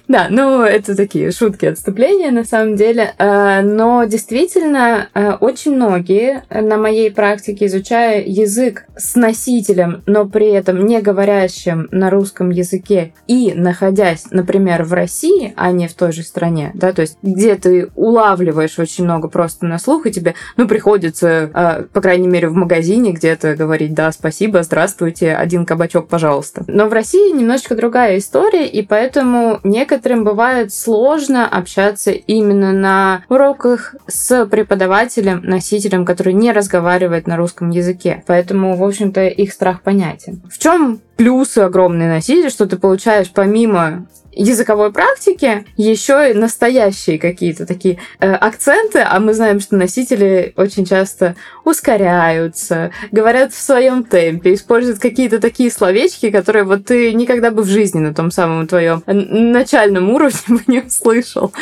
[0.09, 3.15] Да, ну, это такие шутки, отступления на самом деле.
[3.19, 10.49] Э, но действительно, э, очень многие на моей практике, изучая язык с носителем, но при
[10.49, 16.13] этом не говорящим на русском языке и находясь, например, в России, а не в той
[16.13, 20.35] же стране, да, то есть где ты улавливаешь очень много просто на слух, и тебе,
[20.57, 26.09] ну, приходится, э, по крайней мере, в магазине где-то говорить, да, спасибо, здравствуйте, один кабачок,
[26.09, 26.65] пожалуйста.
[26.67, 33.95] Но в России немножечко другая история, и поэтому некоторым бывает сложно общаться именно на уроках
[34.07, 38.23] с преподавателем, носителем, который не разговаривает на русском языке.
[38.27, 40.43] Поэтому, в общем-то, их страх понятен.
[40.51, 47.67] В чем плюсы огромные носителя, что ты получаешь помимо языковой практики еще и настоящие какие-то
[47.67, 54.55] такие э, акценты, а мы знаем, что носители очень часто ускоряются, говорят в своем темпе,
[54.55, 59.03] используют какие-то такие словечки, которые вот ты никогда бы в жизни на том самом твоем
[59.07, 61.53] начальном уровне бы не услышал.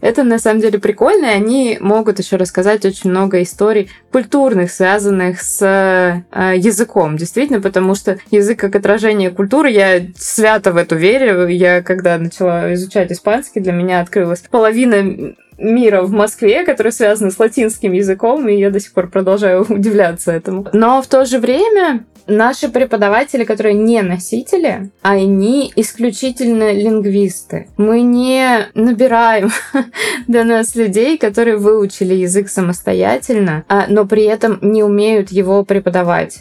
[0.00, 5.42] Это на самом деле прикольно, и они могут еще рассказать очень много историй культурных, связанных
[5.42, 11.46] с э, языком, действительно, потому что язык как отражение культуры, я свято в эту верю,
[11.48, 17.38] я когда начала изучать испанский, для меня открылась половина мира в Москве, который связан с
[17.38, 20.66] латинским языком, и я до сих пор продолжаю удивляться этому.
[20.72, 27.68] Но в то же время наши преподаватели, которые не носители, они исключительно лингвисты.
[27.76, 29.50] Мы не набираем
[30.26, 36.40] до нас людей, которые выучили язык самостоятельно, а, но при этом не умеют его преподавать.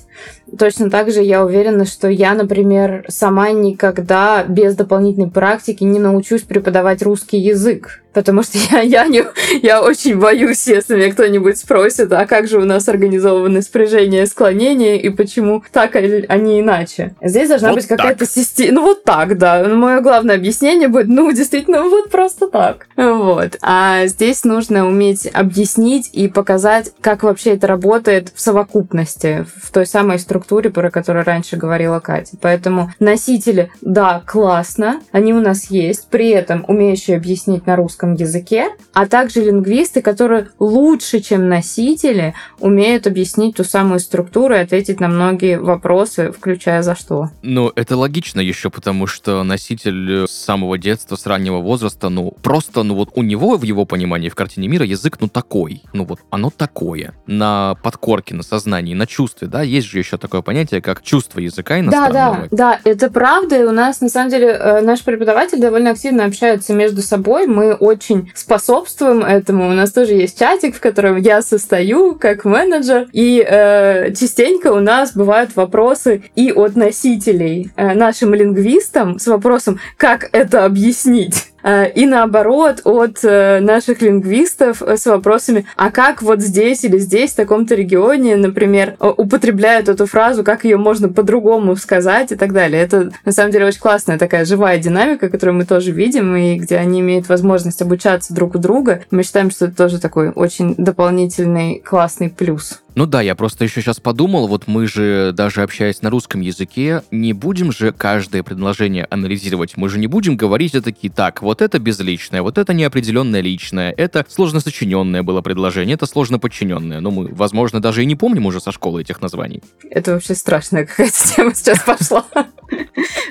[0.58, 6.44] Точно так же я уверена, что я, например, сама никогда без дополнительной практики не научусь
[6.44, 8.02] преподавать русский язык.
[8.16, 9.26] Потому что я, я, не,
[9.62, 14.26] я очень боюсь, если меня кто-нибудь спросит, а как же у нас организованы спряжения и
[14.26, 16.02] склонения, и почему так, а
[16.38, 17.14] не иначе.
[17.22, 18.72] Здесь должна вот быть какая-то система.
[18.76, 19.66] Ну, вот так, да.
[19.68, 22.88] Мое главное объяснение будет, ну, действительно, вот просто так.
[22.96, 23.58] Вот.
[23.62, 29.86] А здесь нужно уметь объяснить и показать, как вообще это работает в совокупности, в той
[29.86, 32.38] самой структуре, про которую раньше говорила Катя.
[32.40, 38.14] Поэтому носители, да, классно, они у нас есть, при этом умеющие объяснить на русском русском
[38.14, 45.00] языке, а также лингвисты, которые лучше, чем носители, умеют объяснить ту самую структуру и ответить
[45.00, 47.30] на многие вопросы, включая за что.
[47.42, 52.84] Ну, это логично еще, потому что носитель с самого детства, с раннего возраста, ну, просто,
[52.84, 55.82] ну вот у него, в его понимании, в картине мира, язык, ну, такой.
[55.94, 57.14] Ну, вот оно такое.
[57.28, 61.80] На подкорке, на сознании, на чувстве, да, есть же еще такое понятие, как чувство языка
[61.80, 62.48] иностранного.
[62.52, 65.92] Да, да, да, это правда, и у нас, на самом деле, э, наш преподаватель довольно
[65.92, 69.70] активно общается между собой, мы очень очень способствуем этому.
[69.70, 74.80] У нас тоже есть чатик, в котором я состою как менеджер, и э, частенько у
[74.80, 81.55] нас бывают вопросы и от носителей э, нашим лингвистам с вопросом, как это объяснить.
[81.66, 87.32] Э, и наоборот от э, наших лингвистов с вопросами, а как вот здесь или здесь,
[87.32, 92.84] в таком-то регионе, например, употребляют эту фразу, как ее можно по-другому сказать и так далее.
[92.84, 96.78] Это, на самом деле, очень классная такая живая динамика, которую мы тоже видим, и где
[96.78, 99.02] они имеют возможность обучаться друг у друга.
[99.10, 102.82] Мы считаем, что это тоже такой очень дополнительный классный плюс.
[102.96, 107.04] Ну да, я просто еще сейчас подумал, вот мы же, даже общаясь на русском языке,
[107.12, 109.76] не будем же каждое предложение анализировать.
[109.76, 113.92] Мы же не будем говорить это такие, так, вот это безличное, вот это неопределенное личное,
[113.92, 117.02] это сложно сочиненное было предложение, это сложно подчиненное.
[117.02, 119.62] Но мы, возможно, даже и не помним уже со школы этих названий.
[119.90, 122.26] Это вообще страшная какая-то тема сейчас пошла.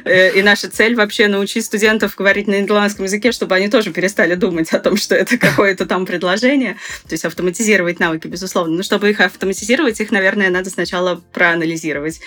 [0.05, 4.35] Э, и наша цель вообще научить студентов говорить на нидерландском языке, чтобы они тоже перестали
[4.35, 6.75] думать о том, что это какое-то там предложение.
[7.09, 8.77] То есть автоматизировать навыки, безусловно.
[8.77, 9.54] Но чтобы их автоматизировать,
[10.01, 12.21] их, наверное, надо сначала проанализировать,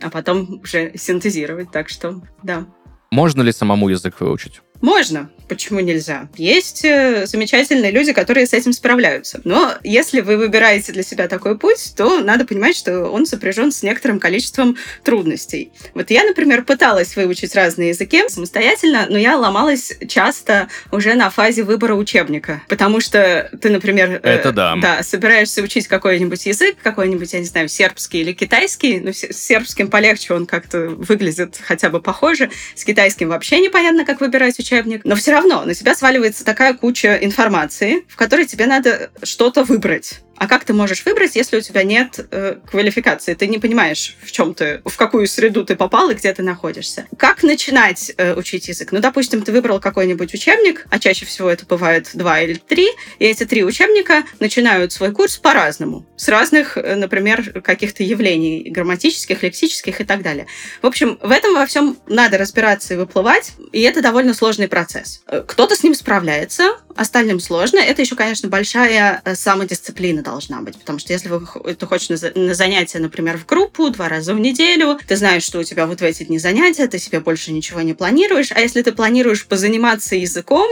[0.00, 1.70] а потом уже синтезировать.
[1.70, 2.66] Так что, да.
[3.10, 4.62] Можно ли самому язык выучить?
[4.80, 5.30] Можно.
[5.54, 6.28] Почему нельзя?
[6.36, 9.40] Есть э, замечательные люди, которые с этим справляются.
[9.44, 13.82] Но если вы выбираете для себя такой путь, то надо понимать, что он сопряжен с
[13.82, 15.72] некоторым количеством трудностей.
[15.94, 21.62] Вот я, например, пыталась выучить разные языки самостоятельно, но я ломалась часто уже на фазе
[21.62, 22.62] выбора учебника.
[22.68, 24.76] Потому что ты, например, э, Это да.
[24.80, 29.00] да, собираешься учить какой-нибудь язык, какой-нибудь, я не знаю, сербский или китайский.
[29.00, 32.50] Ну, с сербским полегче, он как-то выглядит хотя бы похоже.
[32.74, 35.02] С китайским вообще непонятно, как выбирать учебник.
[35.04, 40.20] Но все равно на тебя сваливается такая куча информации, в которой тебе надо что-то выбрать.
[40.42, 43.34] А как ты можешь выбрать, если у тебя нет э, квалификации?
[43.34, 47.06] Ты не понимаешь, в чем ты, в какую среду ты попал и где ты находишься.
[47.16, 48.90] Как начинать э, учить язык?
[48.90, 52.88] Ну, допустим, ты выбрал какой-нибудь учебник, а чаще всего это бывает два или три,
[53.20, 56.08] и эти три учебника начинают свой курс по-разному.
[56.16, 60.48] С разных, э, например, каких-то явлений грамматических, лексических и так далее.
[60.82, 65.22] В общем, в этом во всем надо разбираться и выплывать, и это довольно сложный процесс.
[65.28, 67.78] Э, кто-то с ним справляется, остальным сложно.
[67.78, 72.54] Это еще, конечно, большая э, самодисциплина должна быть, потому что если вы, ты хочешь на,
[72.54, 76.04] занятия, например, в группу два раза в неделю, ты знаешь, что у тебя вот в
[76.04, 80.68] эти дни занятия, ты себе больше ничего не планируешь, а если ты планируешь позаниматься языком,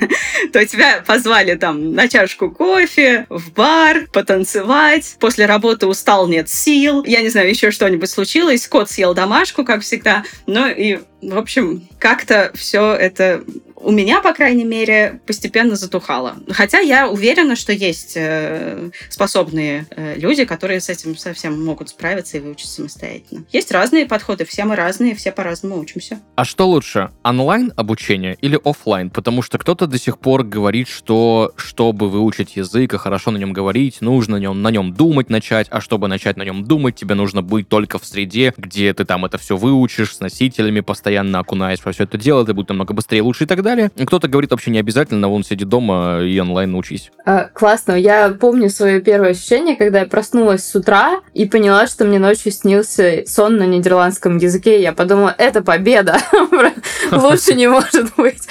[0.52, 7.04] то тебя позвали там на чашку кофе, в бар, потанцевать, после работы устал, нет сил,
[7.04, 11.88] я не знаю, еще что-нибудь случилось, кот съел домашку, как всегда, ну и в общем,
[11.98, 13.42] как-то все это
[13.86, 16.38] у меня, по крайней мере, постепенно затухало.
[16.50, 22.36] Хотя я уверена, что есть э, способные э, люди, которые с этим совсем могут справиться
[22.36, 23.44] и выучить самостоятельно.
[23.52, 26.18] Есть разные подходы, все мы разные, все по-разному учимся.
[26.34, 29.08] А что лучше, онлайн обучение или офлайн?
[29.08, 33.52] Потому что кто-то до сих пор говорит, что чтобы выучить язык и хорошо на нем
[33.52, 37.14] говорить, нужно на нем, на нем думать начать, а чтобы начать на нем думать, тебе
[37.14, 41.84] нужно быть только в среде, где ты там это все выучишь, с носителями постоянно окунаясь
[41.84, 43.75] во все это дело, ты будешь намного быстрее, лучше и так далее.
[44.06, 47.10] Кто-то говорит вообще не обязательно, вон сиди дома и онлайн учись.
[47.24, 47.92] А, классно.
[47.92, 52.52] Я помню свое первое ощущение, когда я проснулась с утра и поняла, что мне ночью
[52.52, 54.80] снился сон на нидерландском языке.
[54.82, 56.18] Я подумала, это победа.
[57.12, 58.42] Лучше не может быть.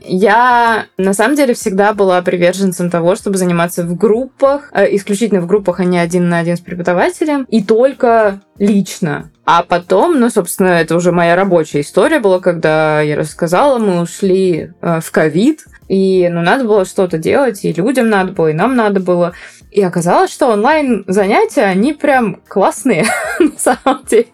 [0.00, 5.46] Я на самом деле всегда была приверженцем того, чтобы заниматься в группах, э, исключительно в
[5.46, 9.30] группах, а не один на один с преподавателем, и только лично.
[9.46, 14.72] А потом, ну, собственно, это уже моя рабочая история была, когда я рассказала, мы ушли
[14.80, 18.74] э, в ковид, и, ну, надо было что-то делать, и людям надо было, и нам
[18.74, 19.34] надо было.
[19.70, 23.04] И оказалось, что онлайн-занятия, они прям классные,
[23.38, 24.28] на самом деле.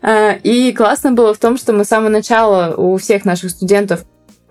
[0.00, 4.04] Э, и классно было в том, что мы с самого начала у всех наших студентов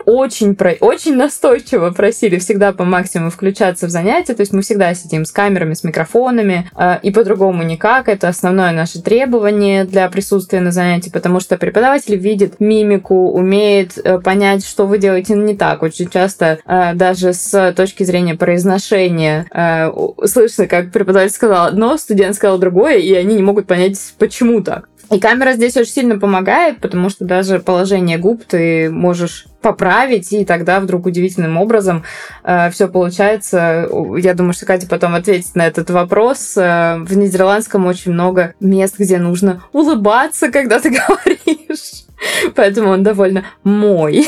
[0.06, 0.74] очень, про...
[0.80, 5.32] очень настойчиво просили всегда по максимуму включаться в занятия, то есть мы всегда сидим с
[5.32, 8.10] камерами, с микрофонами, э, и по-другому никак.
[8.10, 14.20] Это основное наше требование для присутствия на занятии, потому что преподаватель видит мимику, умеет э,
[14.20, 15.84] понять, что вы делаете не так.
[15.84, 19.92] Очень часто э, даже с точки зрения произношения э,
[20.26, 24.90] слышно, как преподаватель сказал одно, студент сказал другое, и они не могут понять, почему так.
[25.12, 30.46] И камера здесь очень сильно помогает, потому что даже положение губ ты можешь поправить, и
[30.46, 32.04] тогда вдруг удивительным образом
[32.44, 33.88] э, все получается.
[34.18, 36.58] Я думаю, что Катя потом ответит на этот вопрос.
[36.58, 42.06] Э, в нидерландском очень много мест, где нужно улыбаться, когда ты говоришь.
[42.56, 44.28] Поэтому он довольно мой.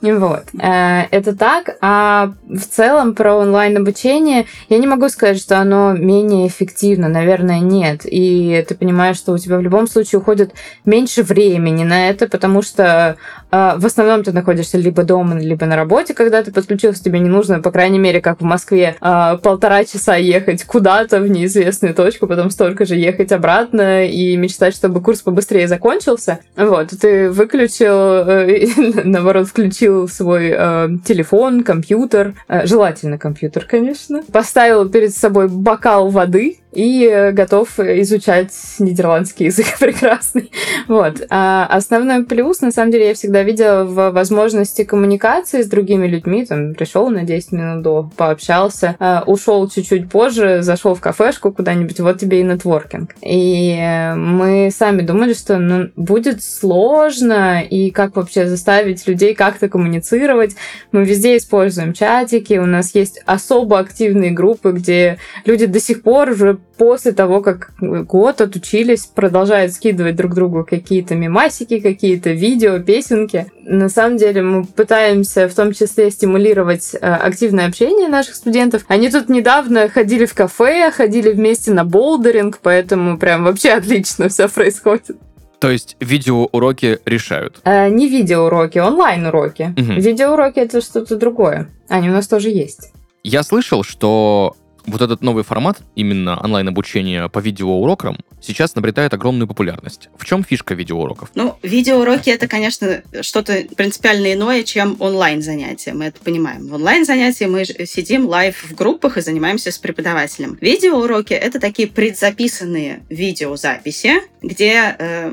[0.00, 0.44] Вот.
[0.60, 1.76] Э, это так.
[1.80, 7.08] А в целом про онлайн-обучение я не могу сказать, что оно менее эффективно.
[7.08, 8.02] Наверное, нет.
[8.04, 10.52] И ты понимаешь, что у тебя в любом случае уходит
[10.84, 13.16] меньше времени на это, потому что
[13.50, 17.28] э, в основном ты находишься либо дома, либо на работе, когда ты подключился, тебе не
[17.28, 22.26] нужно, по крайней мере, как в Москве, э, полтора часа ехать куда-то в неизвестную точку,
[22.26, 26.40] потом столько же ехать обратно и мечтать, чтобы курс побыстрее закончился.
[26.56, 26.90] Вот.
[27.00, 35.48] Ты выключил, наоборот, включил свой э, телефон, компьютер, э, желательно компьютер, конечно, поставил перед собой
[35.48, 40.50] бокал воды и э, готов изучать нидерландский язык прекрасный.
[40.86, 41.22] Вот.
[41.30, 46.44] А основной плюс, на самом деле, я всегда видела в возможности коммуникации с другими людьми.
[46.44, 51.98] Там пришел на 10 минут до, пообщался, а, ушел чуть-чуть позже, зашел в кафешку куда-нибудь,
[52.00, 53.14] вот тебе и нетворкинг.
[53.22, 59.68] И э, мы сами думали, что ну, будет сложно, и как вообще заставить людей как-то
[59.68, 60.54] коммуницировать.
[60.92, 66.30] Мы везде используем чатики, у нас есть особо активные группы, где люди до сих пор
[66.30, 73.46] уже после того, как год отучились, продолжают скидывать друг другу какие-то мемасики, какие-то видео, песенки.
[73.62, 78.84] На самом деле мы пытаемся в том числе стимулировать э, активное общение наших студентов.
[78.88, 84.48] Они тут недавно ходили в кафе, ходили вместе на болдеринг, поэтому прям вообще отлично все
[84.48, 85.16] происходит.
[85.58, 87.60] То есть видеоуроки решают.
[87.64, 89.74] Э, не видеоуроки, онлайн-уроки.
[89.76, 90.00] Мгм.
[90.00, 91.68] Видеоуроки это что-то другое.
[91.88, 92.92] Они у нас тоже есть.
[93.22, 94.56] Я слышал, что
[94.90, 100.08] вот этот новый формат, именно онлайн-обучение по видеоурокам, сейчас набирает огромную популярность.
[100.16, 101.30] В чем фишка видеоуроков?
[101.34, 105.92] Ну, видеоуроки это, конечно, что-то принципиально иное, чем онлайн-занятия.
[105.92, 106.66] Мы это понимаем.
[106.68, 110.58] В онлайн-занятии мы сидим live в группах и занимаемся с преподавателем.
[110.60, 115.32] Видеоуроки это такие предзаписанные видеозаписи, где э,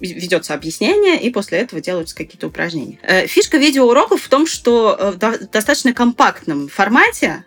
[0.00, 2.98] ведется объяснение, и после этого делаются какие-то упражнения.
[3.02, 7.44] Э, Фишка видеоуроков в том, что э, в до- достаточно компактном формате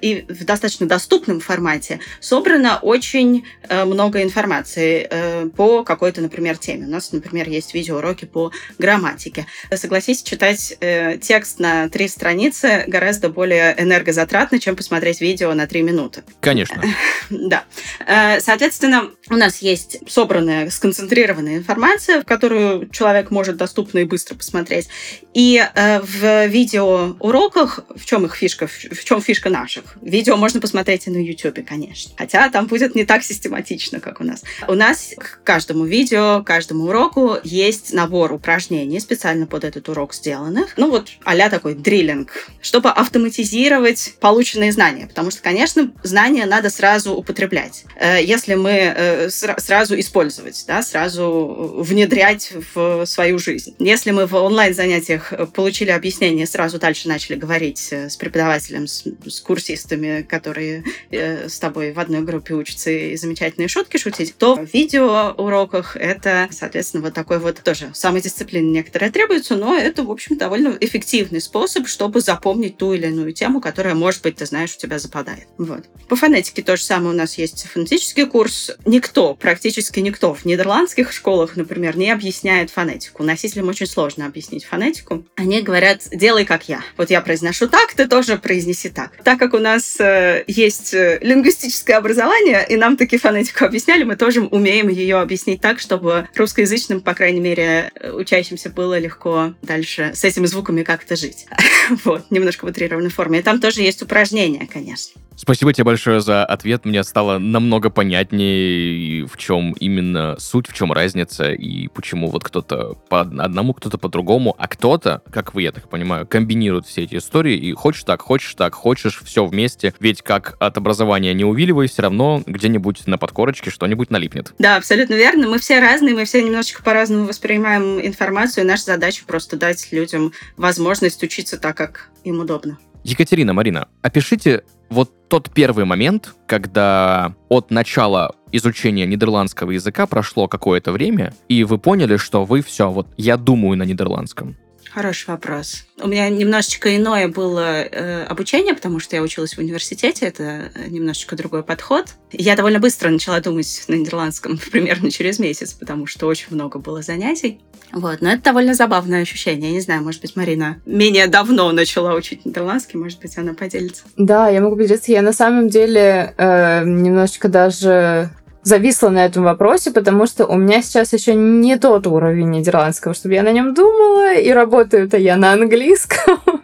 [0.00, 6.86] и в достаточно доступном формате собрано очень э, много информации э, по какой-то, например, теме.
[6.86, 9.46] У нас, например, есть видеоуроки по грамматике.
[9.74, 15.82] Согласись, читать э, текст на три страницы гораздо более энергозатратно, чем посмотреть видео на три
[15.82, 16.22] минуты.
[16.40, 16.82] Конечно.
[17.28, 17.64] Да.
[18.06, 24.36] Э, Соответственно, у нас есть собранная, сконцентрированная информация, в которую человек может доступно и быстро
[24.36, 24.88] посмотреть.
[25.34, 29.96] И э, в видеоуроках, в чем их фишка, в чем фишка наших?
[30.02, 32.12] Видео можно посмотреть и на YouTube, конечно.
[32.16, 34.42] Хотя там будет не так систематично, как у нас.
[34.68, 40.74] У нас к каждому видео, каждому уроку есть набор упражнений, специально под этот урок сделанных.
[40.76, 45.06] Ну вот а такой дриллинг, чтобы автоматизировать полученные знания.
[45.06, 47.84] Потому что, конечно, знания надо сразу употреблять.
[47.98, 53.74] Э, Если мы э, сра- сразу использовать, да, сразу внедрять в свою жизнь.
[53.78, 59.04] Если мы в онлайн-занятиях э, получили объяснение, сразу дальше начали говорить э, с преподавателем, с,
[59.26, 64.56] с курсистами, которые э, с тобой в одной группе учатся и замечательные шутки шутить, то
[64.56, 70.36] в видеоуроках это, соответственно, вот такой вот тоже самодисциплина некоторая требуется, но это, в общем,
[70.36, 74.78] довольно эффективный способ, чтобы запомнить ту или иную тему, которая, может быть, ты знаешь, у
[74.78, 75.46] тебя западает.
[75.58, 75.84] Вот.
[76.08, 78.72] По фонетике то же самое у нас есть фонетический курс.
[78.84, 83.22] Никто, практически никто в нидерландских школах, например, не объясняет фонетику.
[83.22, 85.24] Носителям очень сложно объяснить фонетику.
[85.36, 86.80] Они говорят, делай как я.
[86.96, 89.12] Вот я произношу так, ты тоже произнеси так.
[89.22, 94.16] Так как у нас э, есть э, лингвистическое образование, и нам таки фонетику объясняли, мы
[94.16, 100.12] тоже умеем ее объяснить так, чтобы русскоязычным, по крайней мере, э, учащимся было легко дальше
[100.14, 101.46] с этими звуками как-то жить.
[102.04, 103.38] Вот, немножко в утрированной форме.
[103.38, 105.20] И там тоже есть упражнения, конечно.
[105.36, 106.84] Спасибо тебе большое за ответ.
[106.86, 112.94] Мне стало намного понятнее, в чем именно суть, в чем разница, и почему вот кто-то
[113.08, 117.16] по одному, кто-то по другому, а кто-то, как вы, я так понимаю, комбинирует все эти
[117.16, 119.92] истории, и хочешь так, хочешь так, хочешь все вместе.
[120.00, 124.54] Ведь как от образования не увиливай, все равно где-нибудь на подкорочке что-нибудь налипнет.
[124.58, 125.48] Да, абсолютно верно.
[125.48, 130.32] Мы все разные, мы все немножечко по-разному воспринимаем информацию, и наша задача просто дать людям
[130.56, 132.78] возможность учиться так, как им удобно.
[133.06, 140.90] Екатерина, Марина, опишите вот тот первый момент, когда от начала изучения нидерландского языка прошло какое-то
[140.90, 144.56] время, и вы поняли, что вы все, вот я думаю на нидерландском.
[144.96, 145.84] Хороший вопрос.
[146.00, 150.88] У меня немножечко иное было э, обучение, потому что я училась в университете, это э,
[150.88, 152.14] немножечко другой подход.
[152.32, 157.02] Я довольно быстро начала думать на нидерландском, примерно через месяц, потому что очень много было
[157.02, 157.60] занятий.
[157.92, 159.68] Вот, но это довольно забавное ощущение.
[159.68, 164.04] Я не знаю, может быть, Марина менее давно начала учить нидерландский, может быть, она поделится.
[164.16, 165.12] Да, я могу поделиться.
[165.12, 168.30] Я на самом деле э, немножечко даже
[168.66, 173.36] зависла на этом вопросе, потому что у меня сейчас еще не тот уровень нидерландского, чтобы
[173.36, 176.38] я на нем думала, и работаю-то я на английском.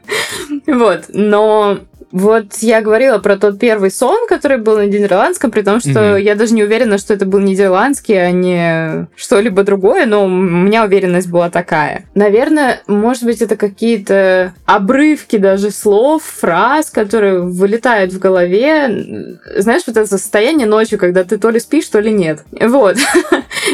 [0.67, 1.79] Вот, но
[2.13, 6.17] вот я говорила про тот первый сон, который был на нидерландском, при том, что Мгм.
[6.17, 10.85] я даже не уверена, что это был нидерландский, а не что-либо другое, но у меня
[10.85, 12.05] уверенность была такая.
[12.15, 19.39] Наверное, может быть, это какие-то обрывки даже слов, фраз, которые вылетают в голове.
[19.57, 22.41] Знаешь, вот это состояние ночью, когда ты то ли спишь, то ли нет.
[22.61, 22.97] Вот.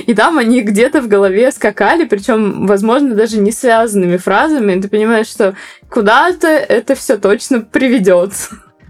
[0.06, 4.80] И там они где-то в голове скакали, причем, возможно, даже не связанными фразами.
[4.80, 5.54] Ты понимаешь, что
[5.90, 8.32] куда-то это все точно приведет.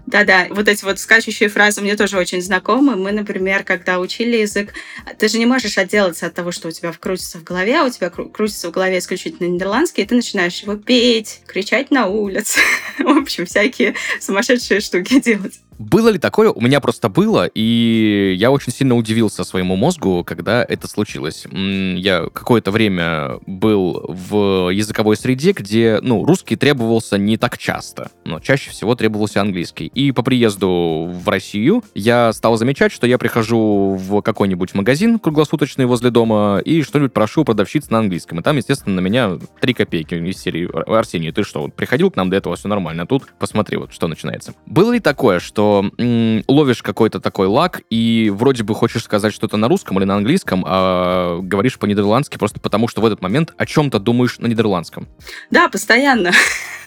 [0.09, 2.95] Да-да, вот эти вот скачущие фразы мне тоже очень знакомы.
[2.95, 4.73] Мы, например, когда учили язык,
[5.19, 7.91] ты же не можешь отделаться от того, что у тебя крутится в голове, а у
[7.91, 12.59] тебя кру- крутится в голове исключительно нидерландский, и ты начинаешь его петь, кричать на улице.
[12.97, 15.59] В общем, всякие сумасшедшие штуки делать.
[15.79, 16.51] Было ли такое?
[16.51, 21.45] У меня просто было, и я очень сильно удивился своему мозгу, когда это случилось.
[21.49, 28.41] Я какое-то время был в языковой среде, где, ну, русский требовался не так часто, но
[28.41, 29.85] чаще всего требовался английский.
[29.87, 35.85] И по приезду в Россию я стал замечать, что я прихожу в какой-нибудь магазин круглосуточный
[35.85, 38.39] возле дома и что-нибудь прошу продавщиц на английском.
[38.39, 42.29] И там, естественно, на меня три копейки из серии «Арсений, ты что, приходил к нам
[42.29, 44.53] до этого, все нормально, а тут посмотри, вот что начинается».
[44.65, 49.57] Было ли такое, что м, ловишь какой-то такой лак и вроде бы хочешь сказать что-то
[49.57, 53.65] на русском или на английском, а говоришь по-нидерландски просто потому, что в этот момент о
[53.65, 55.07] чем-то думаешь на нидерландском?
[55.51, 56.31] Да, постоянно.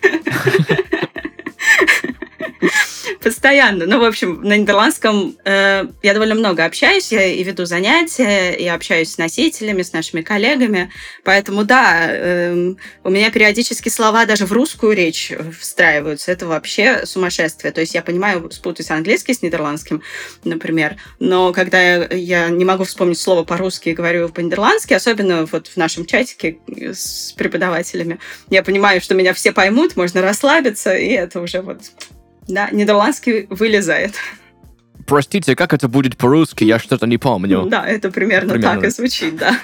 [3.22, 3.86] Постоянно.
[3.86, 8.66] Ну, в общем, на нидерландском э, я довольно много общаюсь, я и веду занятия, и
[8.66, 10.90] общаюсь с носителями, с нашими коллегами.
[11.22, 16.32] Поэтому, да, э, у меня периодически слова даже в русскую речь встраиваются.
[16.32, 17.72] Это вообще сумасшествие.
[17.72, 20.02] То есть я понимаю, спутать английский с нидерландским,
[20.42, 25.68] например, но когда я, я не могу вспомнить слово по-русски и говорю по-нидерландски, особенно вот
[25.68, 28.18] в нашем чатике с преподавателями,
[28.50, 31.82] я понимаю, что меня все поймут, можно расслабиться, и это уже вот
[32.48, 34.14] да, нидерландский вылезает.
[35.06, 36.64] Простите, как это будет по-русски?
[36.64, 37.66] Я что-то не помню.
[37.66, 38.80] Да, это примерно, Примерно.
[38.80, 39.58] так и звучит, да.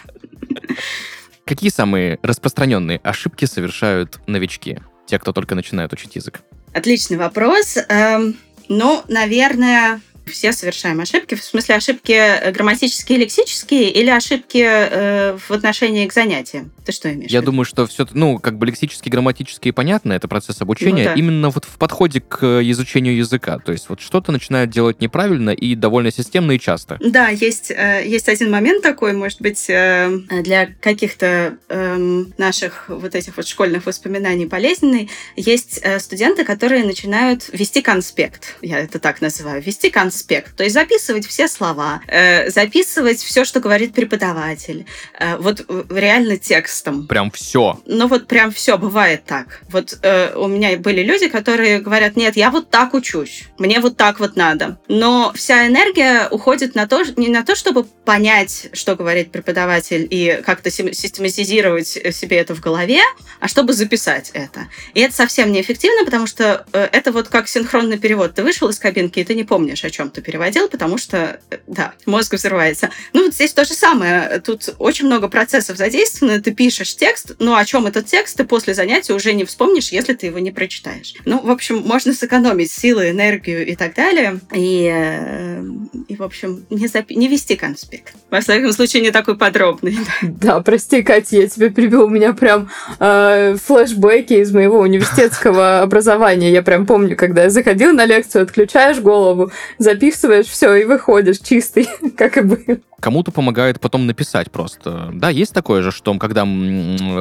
[1.44, 4.80] Какие самые распространенные ошибки совершают новички?
[5.06, 6.40] Те, кто только начинает учить язык.
[6.74, 7.78] Отличный вопрос.
[7.88, 8.36] Эм,
[8.68, 11.34] ну, наверное, все совершаем ошибки.
[11.34, 16.70] В смысле, ошибки э, грамматические, лексические или ошибки э, в отношении к занятиям?
[16.84, 17.30] Ты что имеешь?
[17.30, 21.04] Я думаю, что все, ну, как бы лексические, грамматические понятно, это процесс обучения.
[21.04, 21.14] Ну да.
[21.14, 23.58] Именно вот в подходе к э, изучению языка.
[23.58, 26.98] То есть вот что-то начинают делать неправильно и довольно системно и часто.
[27.00, 30.10] Да, есть, э, есть один момент такой, может быть, э,
[30.42, 35.10] для каких-то эм, наших вот этих вот школьных воспоминаний болезненный.
[35.36, 40.17] Есть э, студенты, которые начинают вести конспект, я это так называю, вести конспект,
[40.56, 44.86] то есть записывать все слова, э, записывать все, что говорит преподаватель,
[45.18, 47.06] э, вот э, реально текстом.
[47.06, 47.80] Прям все.
[47.86, 49.60] Ну вот прям все бывает так.
[49.70, 53.96] Вот э, у меня были люди, которые говорят, нет, я вот так учусь, мне вот
[53.96, 54.78] так вот надо.
[54.88, 60.40] Но вся энергия уходит на то, не на то, чтобы понять, что говорит преподаватель и
[60.44, 63.00] как-то систематизировать себе это в голове,
[63.40, 64.68] а чтобы записать это.
[64.94, 68.34] И это совсем неэффективно, потому что э, это вот как синхронный перевод.
[68.34, 71.58] Ты вышел из кабинки, и ты не помнишь, о чем ты переводил, потому что, э,
[71.66, 72.90] да, мозг взрывается.
[73.12, 74.40] Ну, вот здесь то же самое.
[74.44, 76.40] Тут очень много процессов задействовано.
[76.40, 80.14] Ты пишешь текст, но о чем этот текст, ты после занятия уже не вспомнишь, если
[80.14, 81.14] ты его не прочитаешь.
[81.24, 84.40] Ну, в общем, можно сэкономить силы, энергию и так далее.
[84.54, 85.62] И, э,
[86.08, 88.14] и в общем, не, запи- не вести конспект.
[88.30, 89.98] Во всяком случае, не такой подробный.
[90.22, 92.04] Да, прости, Катя, я тебя прибил.
[92.04, 96.52] У меня прям э, флешбеки из моего университетского образования.
[96.52, 99.50] Я прям помню, когда я заходила на лекцию, отключаешь голову,
[99.92, 102.58] записываешь все и выходишь чистый, как и был.
[103.00, 105.10] Кому-то помогает потом написать просто.
[105.14, 106.46] Да, есть такое же, что когда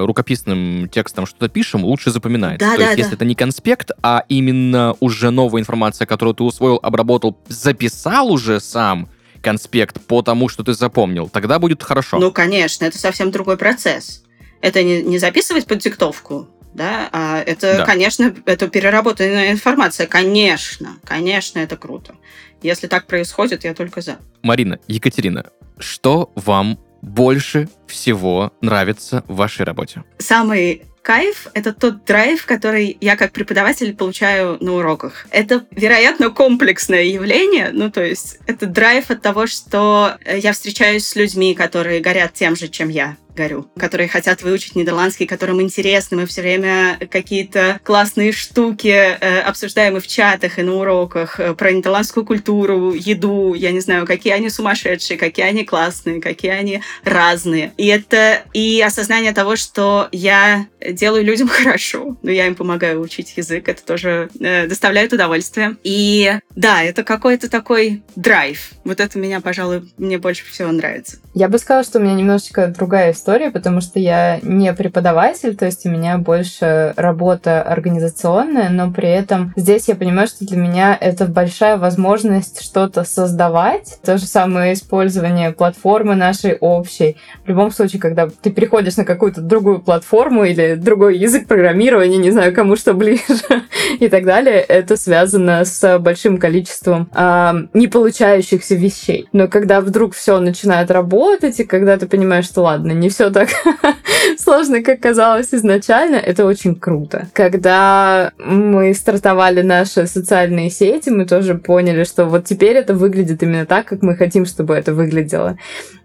[0.05, 2.65] рукописным текстом что-то пишем, лучше запоминается.
[2.65, 3.01] Да, То да, есть, да.
[3.01, 8.59] если это не конспект, а именно уже новая информация, которую ты усвоил, обработал, записал уже
[8.59, 9.09] сам
[9.41, 12.17] конспект по тому, что ты запомнил, тогда будет хорошо.
[12.19, 14.23] Ну, конечно, это совсем другой процесс.
[14.61, 17.85] Это не, не записывать под диктовку, да, а это, Да.
[17.85, 20.05] конечно, это переработанная информация.
[20.07, 22.15] Конечно, конечно, это круто.
[22.61, 24.17] Если так происходит, я только за.
[24.41, 25.45] Марина, Екатерина,
[25.77, 30.03] что вам больше всего нравится в вашей работе?
[30.17, 35.25] Самый кайф— это тот драйв, который я как преподаватель получаю на уроках.
[35.31, 41.07] Это, вероятно, комплексное явление, ну, то есть это драйв от того, что э, я встречаюсь
[41.07, 46.17] с людьми, которые горят тем же, чем я горю, которые хотят выучить нидерландский, которым интересно.
[46.17, 51.53] Мы все время какие-то классные штуки э, обсуждаем и в чатах, и на уроках э,
[51.53, 56.81] про нидерландскую культуру, еду, я не знаю, какие они сумасшедшие, какие они классные, какие они
[57.03, 57.73] разные.
[57.77, 63.33] И это и осознание того, что я делаю людям хорошо, но я им помогаю учить
[63.37, 65.77] язык, это тоже э, доставляет удовольствие.
[65.83, 68.71] И да, это какой-то такой драйв.
[68.83, 71.17] Вот это меня, пожалуй, мне больше всего нравится.
[71.33, 75.65] Я бы сказала, что у меня немножечко другая история, потому что я не преподаватель, то
[75.65, 80.97] есть у меня больше работа организационная, но при этом здесь я понимаю, что для меня
[80.99, 83.99] это большая возможность что-то создавать.
[84.03, 87.17] То же самое использование платформы нашей общей.
[87.45, 92.31] В любом случае, когда ты переходишь на какую-то другую платформу или другой язык программирования, не
[92.31, 93.21] знаю, кому что ближе
[93.99, 99.27] и так далее, это связано с большим количеством а, не получающихся вещей.
[99.33, 103.49] Но когда вдруг все начинает работать, и когда ты понимаешь, что ладно, не все так
[104.37, 107.27] сложно, как казалось изначально, это очень круто.
[107.33, 113.65] Когда мы стартовали наши социальные сети, мы тоже поняли, что вот теперь это выглядит именно
[113.65, 115.57] так, как мы хотим, чтобы это выглядело.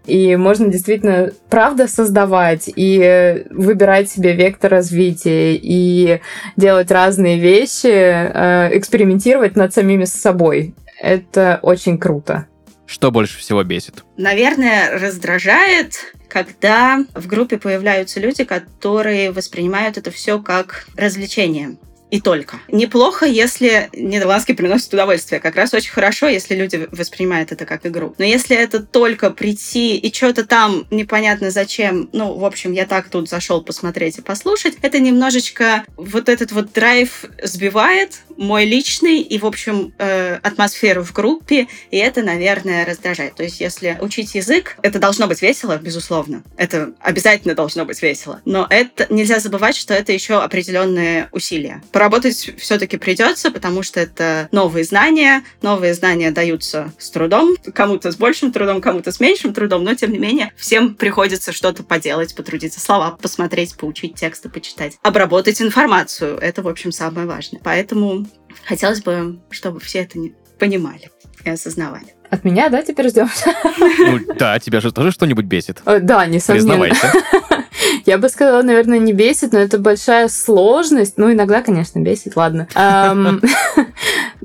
[0.05, 6.19] И можно действительно, правда, создавать и выбирать себе вектор развития и
[6.57, 10.75] делать разные вещи, э, экспериментировать над самими собой.
[11.01, 12.47] Это очень круто.
[12.93, 14.03] Что больше всего бесит?
[14.17, 21.77] Наверное, раздражает, когда в группе появляются люди, которые воспринимают это все как развлечение.
[22.11, 22.59] и только.
[22.67, 25.41] Неплохо, если нидерландский приносит удовольствие.
[25.41, 28.13] Как раз очень хорошо, если люди воспринимают это как игру.
[28.19, 33.09] Но если это только прийти и что-то там непонятно зачем, ну, в общем, я так
[33.09, 39.37] тут зашел посмотреть и послушать, это немножечко вот этот вот драйв сбивает мой личный и,
[39.37, 43.35] в общем, э, атмосферу в группе, и это, наверное, раздражает.
[43.35, 46.43] То есть, если учить язык, это должно быть весело, безусловно.
[46.57, 48.41] Это обязательно должно быть весело.
[48.45, 51.81] Но это нельзя забывать, что это еще определенные усилия.
[51.91, 55.43] Поработать все-таки придется, потому что это новые знания.
[55.61, 57.55] Новые знания даются с трудом.
[57.73, 61.83] Кому-то с большим трудом, кому-то с меньшим трудом, но, тем не менее, всем приходится что-то
[61.83, 64.97] поделать, потрудиться, слова посмотреть, поучить тексты, почитать.
[65.01, 66.37] Обработать информацию.
[66.37, 67.61] Это, в общем, самое важное.
[67.63, 68.22] Поэтому
[68.65, 70.19] хотелось бы, чтобы все это
[70.59, 71.09] понимали
[71.43, 72.13] и осознавали.
[72.29, 73.29] От меня, да, теперь ждем?
[73.99, 75.81] Ну, да, тебя же тоже что-нибудь бесит.
[75.85, 76.79] Э, Да, несомненно.
[76.85, 77.11] Признавайся.
[78.05, 81.17] Я бы сказала, наверное, не бесит, но это большая сложность.
[81.17, 82.67] Ну, иногда, конечно, бесит, ладно.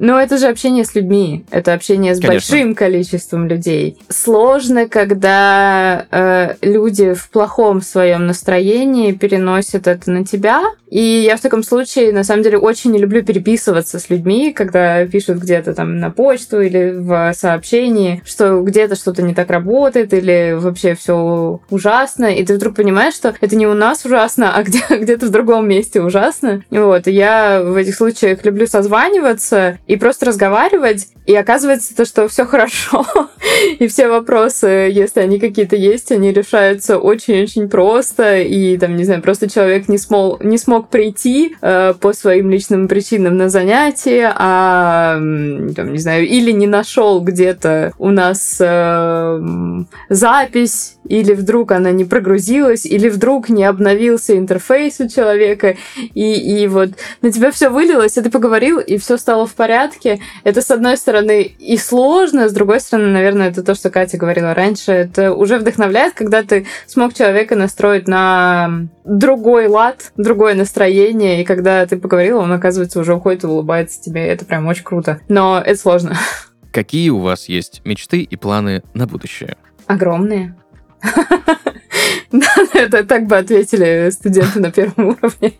[0.01, 1.45] Но это же общение с людьми.
[1.51, 2.57] Это общение с Конечно.
[2.57, 3.99] большим количеством людей.
[4.09, 10.63] Сложно, когда э, люди в плохом своем настроении переносят это на тебя.
[10.89, 15.05] И я в таком случае, на самом деле, очень не люблю переписываться с людьми, когда
[15.07, 20.57] пишут где-то там на почту или в сообщении, что где-то что-то не так работает или
[20.59, 22.27] вообще все ужасно.
[22.27, 25.69] И ты вдруг понимаешь, что это не у нас ужасно, а где- где-то в другом
[25.69, 26.63] месте ужасно.
[26.71, 27.07] Вот.
[27.07, 31.09] И я в этих случаях люблю созваниваться и просто разговаривать.
[31.27, 33.05] И оказывается то, что все хорошо.
[33.79, 38.41] И все вопросы, если они какие-то есть, они решаются очень-очень просто.
[38.41, 42.87] И там, не знаю, просто человек не смог, не смог прийти э, по своим личным
[42.87, 49.41] причинам на занятие, а, там, не знаю, или не нашел где-то у нас э,
[50.11, 55.77] запись, или вдруг она не прогрузилась, или вдруг не обновился интерфейс у человека,
[56.15, 56.91] и, и вот
[57.23, 60.21] на тебя все вылилось, и ты поговорил, и все стало в порядке.
[60.45, 64.55] Это, с одной стороны, и сложно, с другой стороны, наверное, это то, что Катя говорила
[64.55, 71.45] раньше, это уже вдохновляет, когда ты смог человека настроить на другой лад, другое настроение, и
[71.45, 74.27] когда ты поговорила, он, оказывается, уже уходит и улыбается тебе.
[74.27, 75.21] Это прям очень круто.
[75.29, 76.17] Но это сложно.
[76.73, 79.57] Какие у вас есть мечты и планы на будущее?
[79.87, 80.55] Огромные.
[82.31, 85.55] Да, это так бы ответили студенты на первом уровне.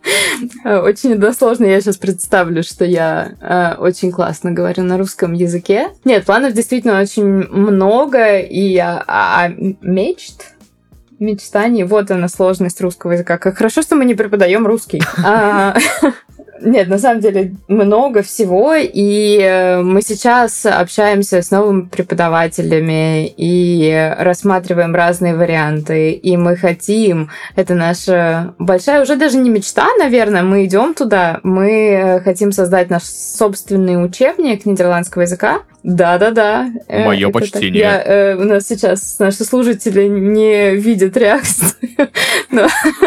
[0.65, 1.65] Очень односложно.
[1.65, 5.89] Я сейчас представлю, что я э, очень классно говорю на русском языке.
[6.05, 9.49] Нет, планов действительно очень много, и я а, а
[9.81, 10.53] мечт
[11.19, 11.85] мечтаний.
[11.85, 13.39] Вот она сложность русского языка.
[13.39, 15.03] Как хорошо, что мы не преподаем русский.
[16.61, 24.15] Нет, на самом деле много всего, и э, мы сейчас общаемся с новыми преподавателями и
[24.19, 30.65] рассматриваем разные варианты, и мы хотим, это наша большая, уже даже не мечта, наверное, мы
[30.65, 35.63] идем туда, мы э, хотим создать наш собственный учебник нидерландского языка.
[35.83, 36.71] Да-да-да.
[36.89, 37.33] Э, так.
[37.33, 37.81] почтение.
[37.81, 41.73] Я, э, у нас сейчас наши служители не видят реакцию.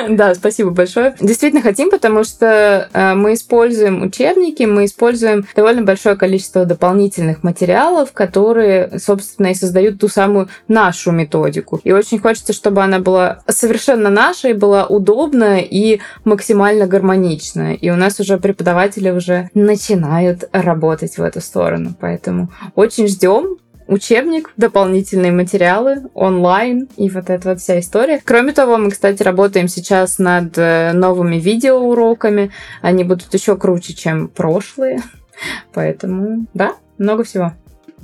[0.09, 1.15] Да, спасибо большое.
[1.19, 8.11] Действительно хотим, потому что э, мы используем учебники, мы используем довольно большое количество дополнительных материалов,
[8.13, 11.80] которые, собственно, и создают ту самую нашу методику.
[11.84, 17.74] И очень хочется, чтобы она была совершенно нашей, была удобна и максимально гармонична.
[17.74, 21.93] И у нас уже преподаватели уже начинают работать в эту сторону.
[21.99, 23.57] Поэтому очень ждем
[23.91, 28.22] учебник, дополнительные материалы, онлайн и вот эта вот вся история.
[28.24, 32.51] Кроме того, мы, кстати, работаем сейчас над э, новыми видеоуроками.
[32.82, 35.01] Они будут еще круче, чем прошлые.
[35.74, 37.53] Поэтому, да, много всего.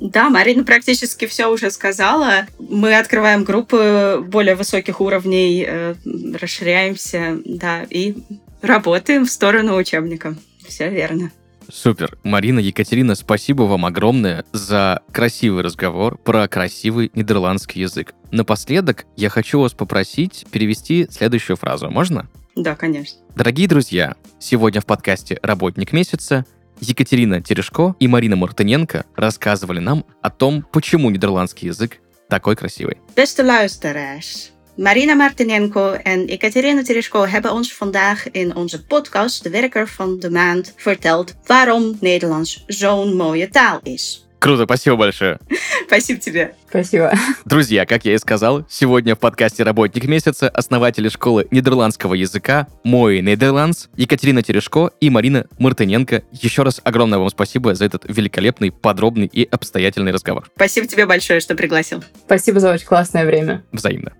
[0.00, 2.46] Да, Марина практически все уже сказала.
[2.58, 5.94] Мы открываем группы более высоких уровней, э,
[6.38, 8.16] расширяемся, да, и
[8.60, 10.36] работаем в сторону учебника.
[10.66, 11.32] Все верно.
[11.70, 12.18] Супер.
[12.24, 18.14] Марина, Екатерина, спасибо вам огромное за красивый разговор про красивый нидерландский язык.
[18.30, 21.90] Напоследок я хочу вас попросить перевести следующую фразу.
[21.90, 22.28] Можно?
[22.56, 23.20] Да, конечно.
[23.36, 26.44] Дорогие друзья, сегодня в подкасте «Работник месяца»
[26.80, 31.98] Екатерина Терешко и Марина Мартыненко рассказывали нам о том, почему нидерландский язык
[32.28, 32.98] такой красивый.
[33.16, 34.50] Beste luisteraars.
[34.78, 40.30] Marina Martinenko en Ekaterina Tereshko hebben ons vandaag in onze podcast De Werker van de
[40.30, 44.26] Maand verteld waarom Nederlands zo'n mooie taal is.
[44.38, 45.38] Круто, спасибо большое.
[45.86, 46.54] Спасибо тебе.
[46.68, 47.12] Спасибо.
[47.44, 53.20] Друзья, как я и сказал, сегодня в подкасте «Работник месяца» основатели школы нидерландского языка Мой
[53.20, 56.22] Нидерландс Екатерина Терешко и Марина Мартыненко.
[56.30, 60.48] Еще раз огромное вам спасибо за этот великолепный, подробный и обстоятельный разговор.
[60.54, 62.04] Спасибо тебе большое, что пригласил.
[62.24, 63.64] Спасибо за очень классное время.
[63.72, 64.12] Взаимно.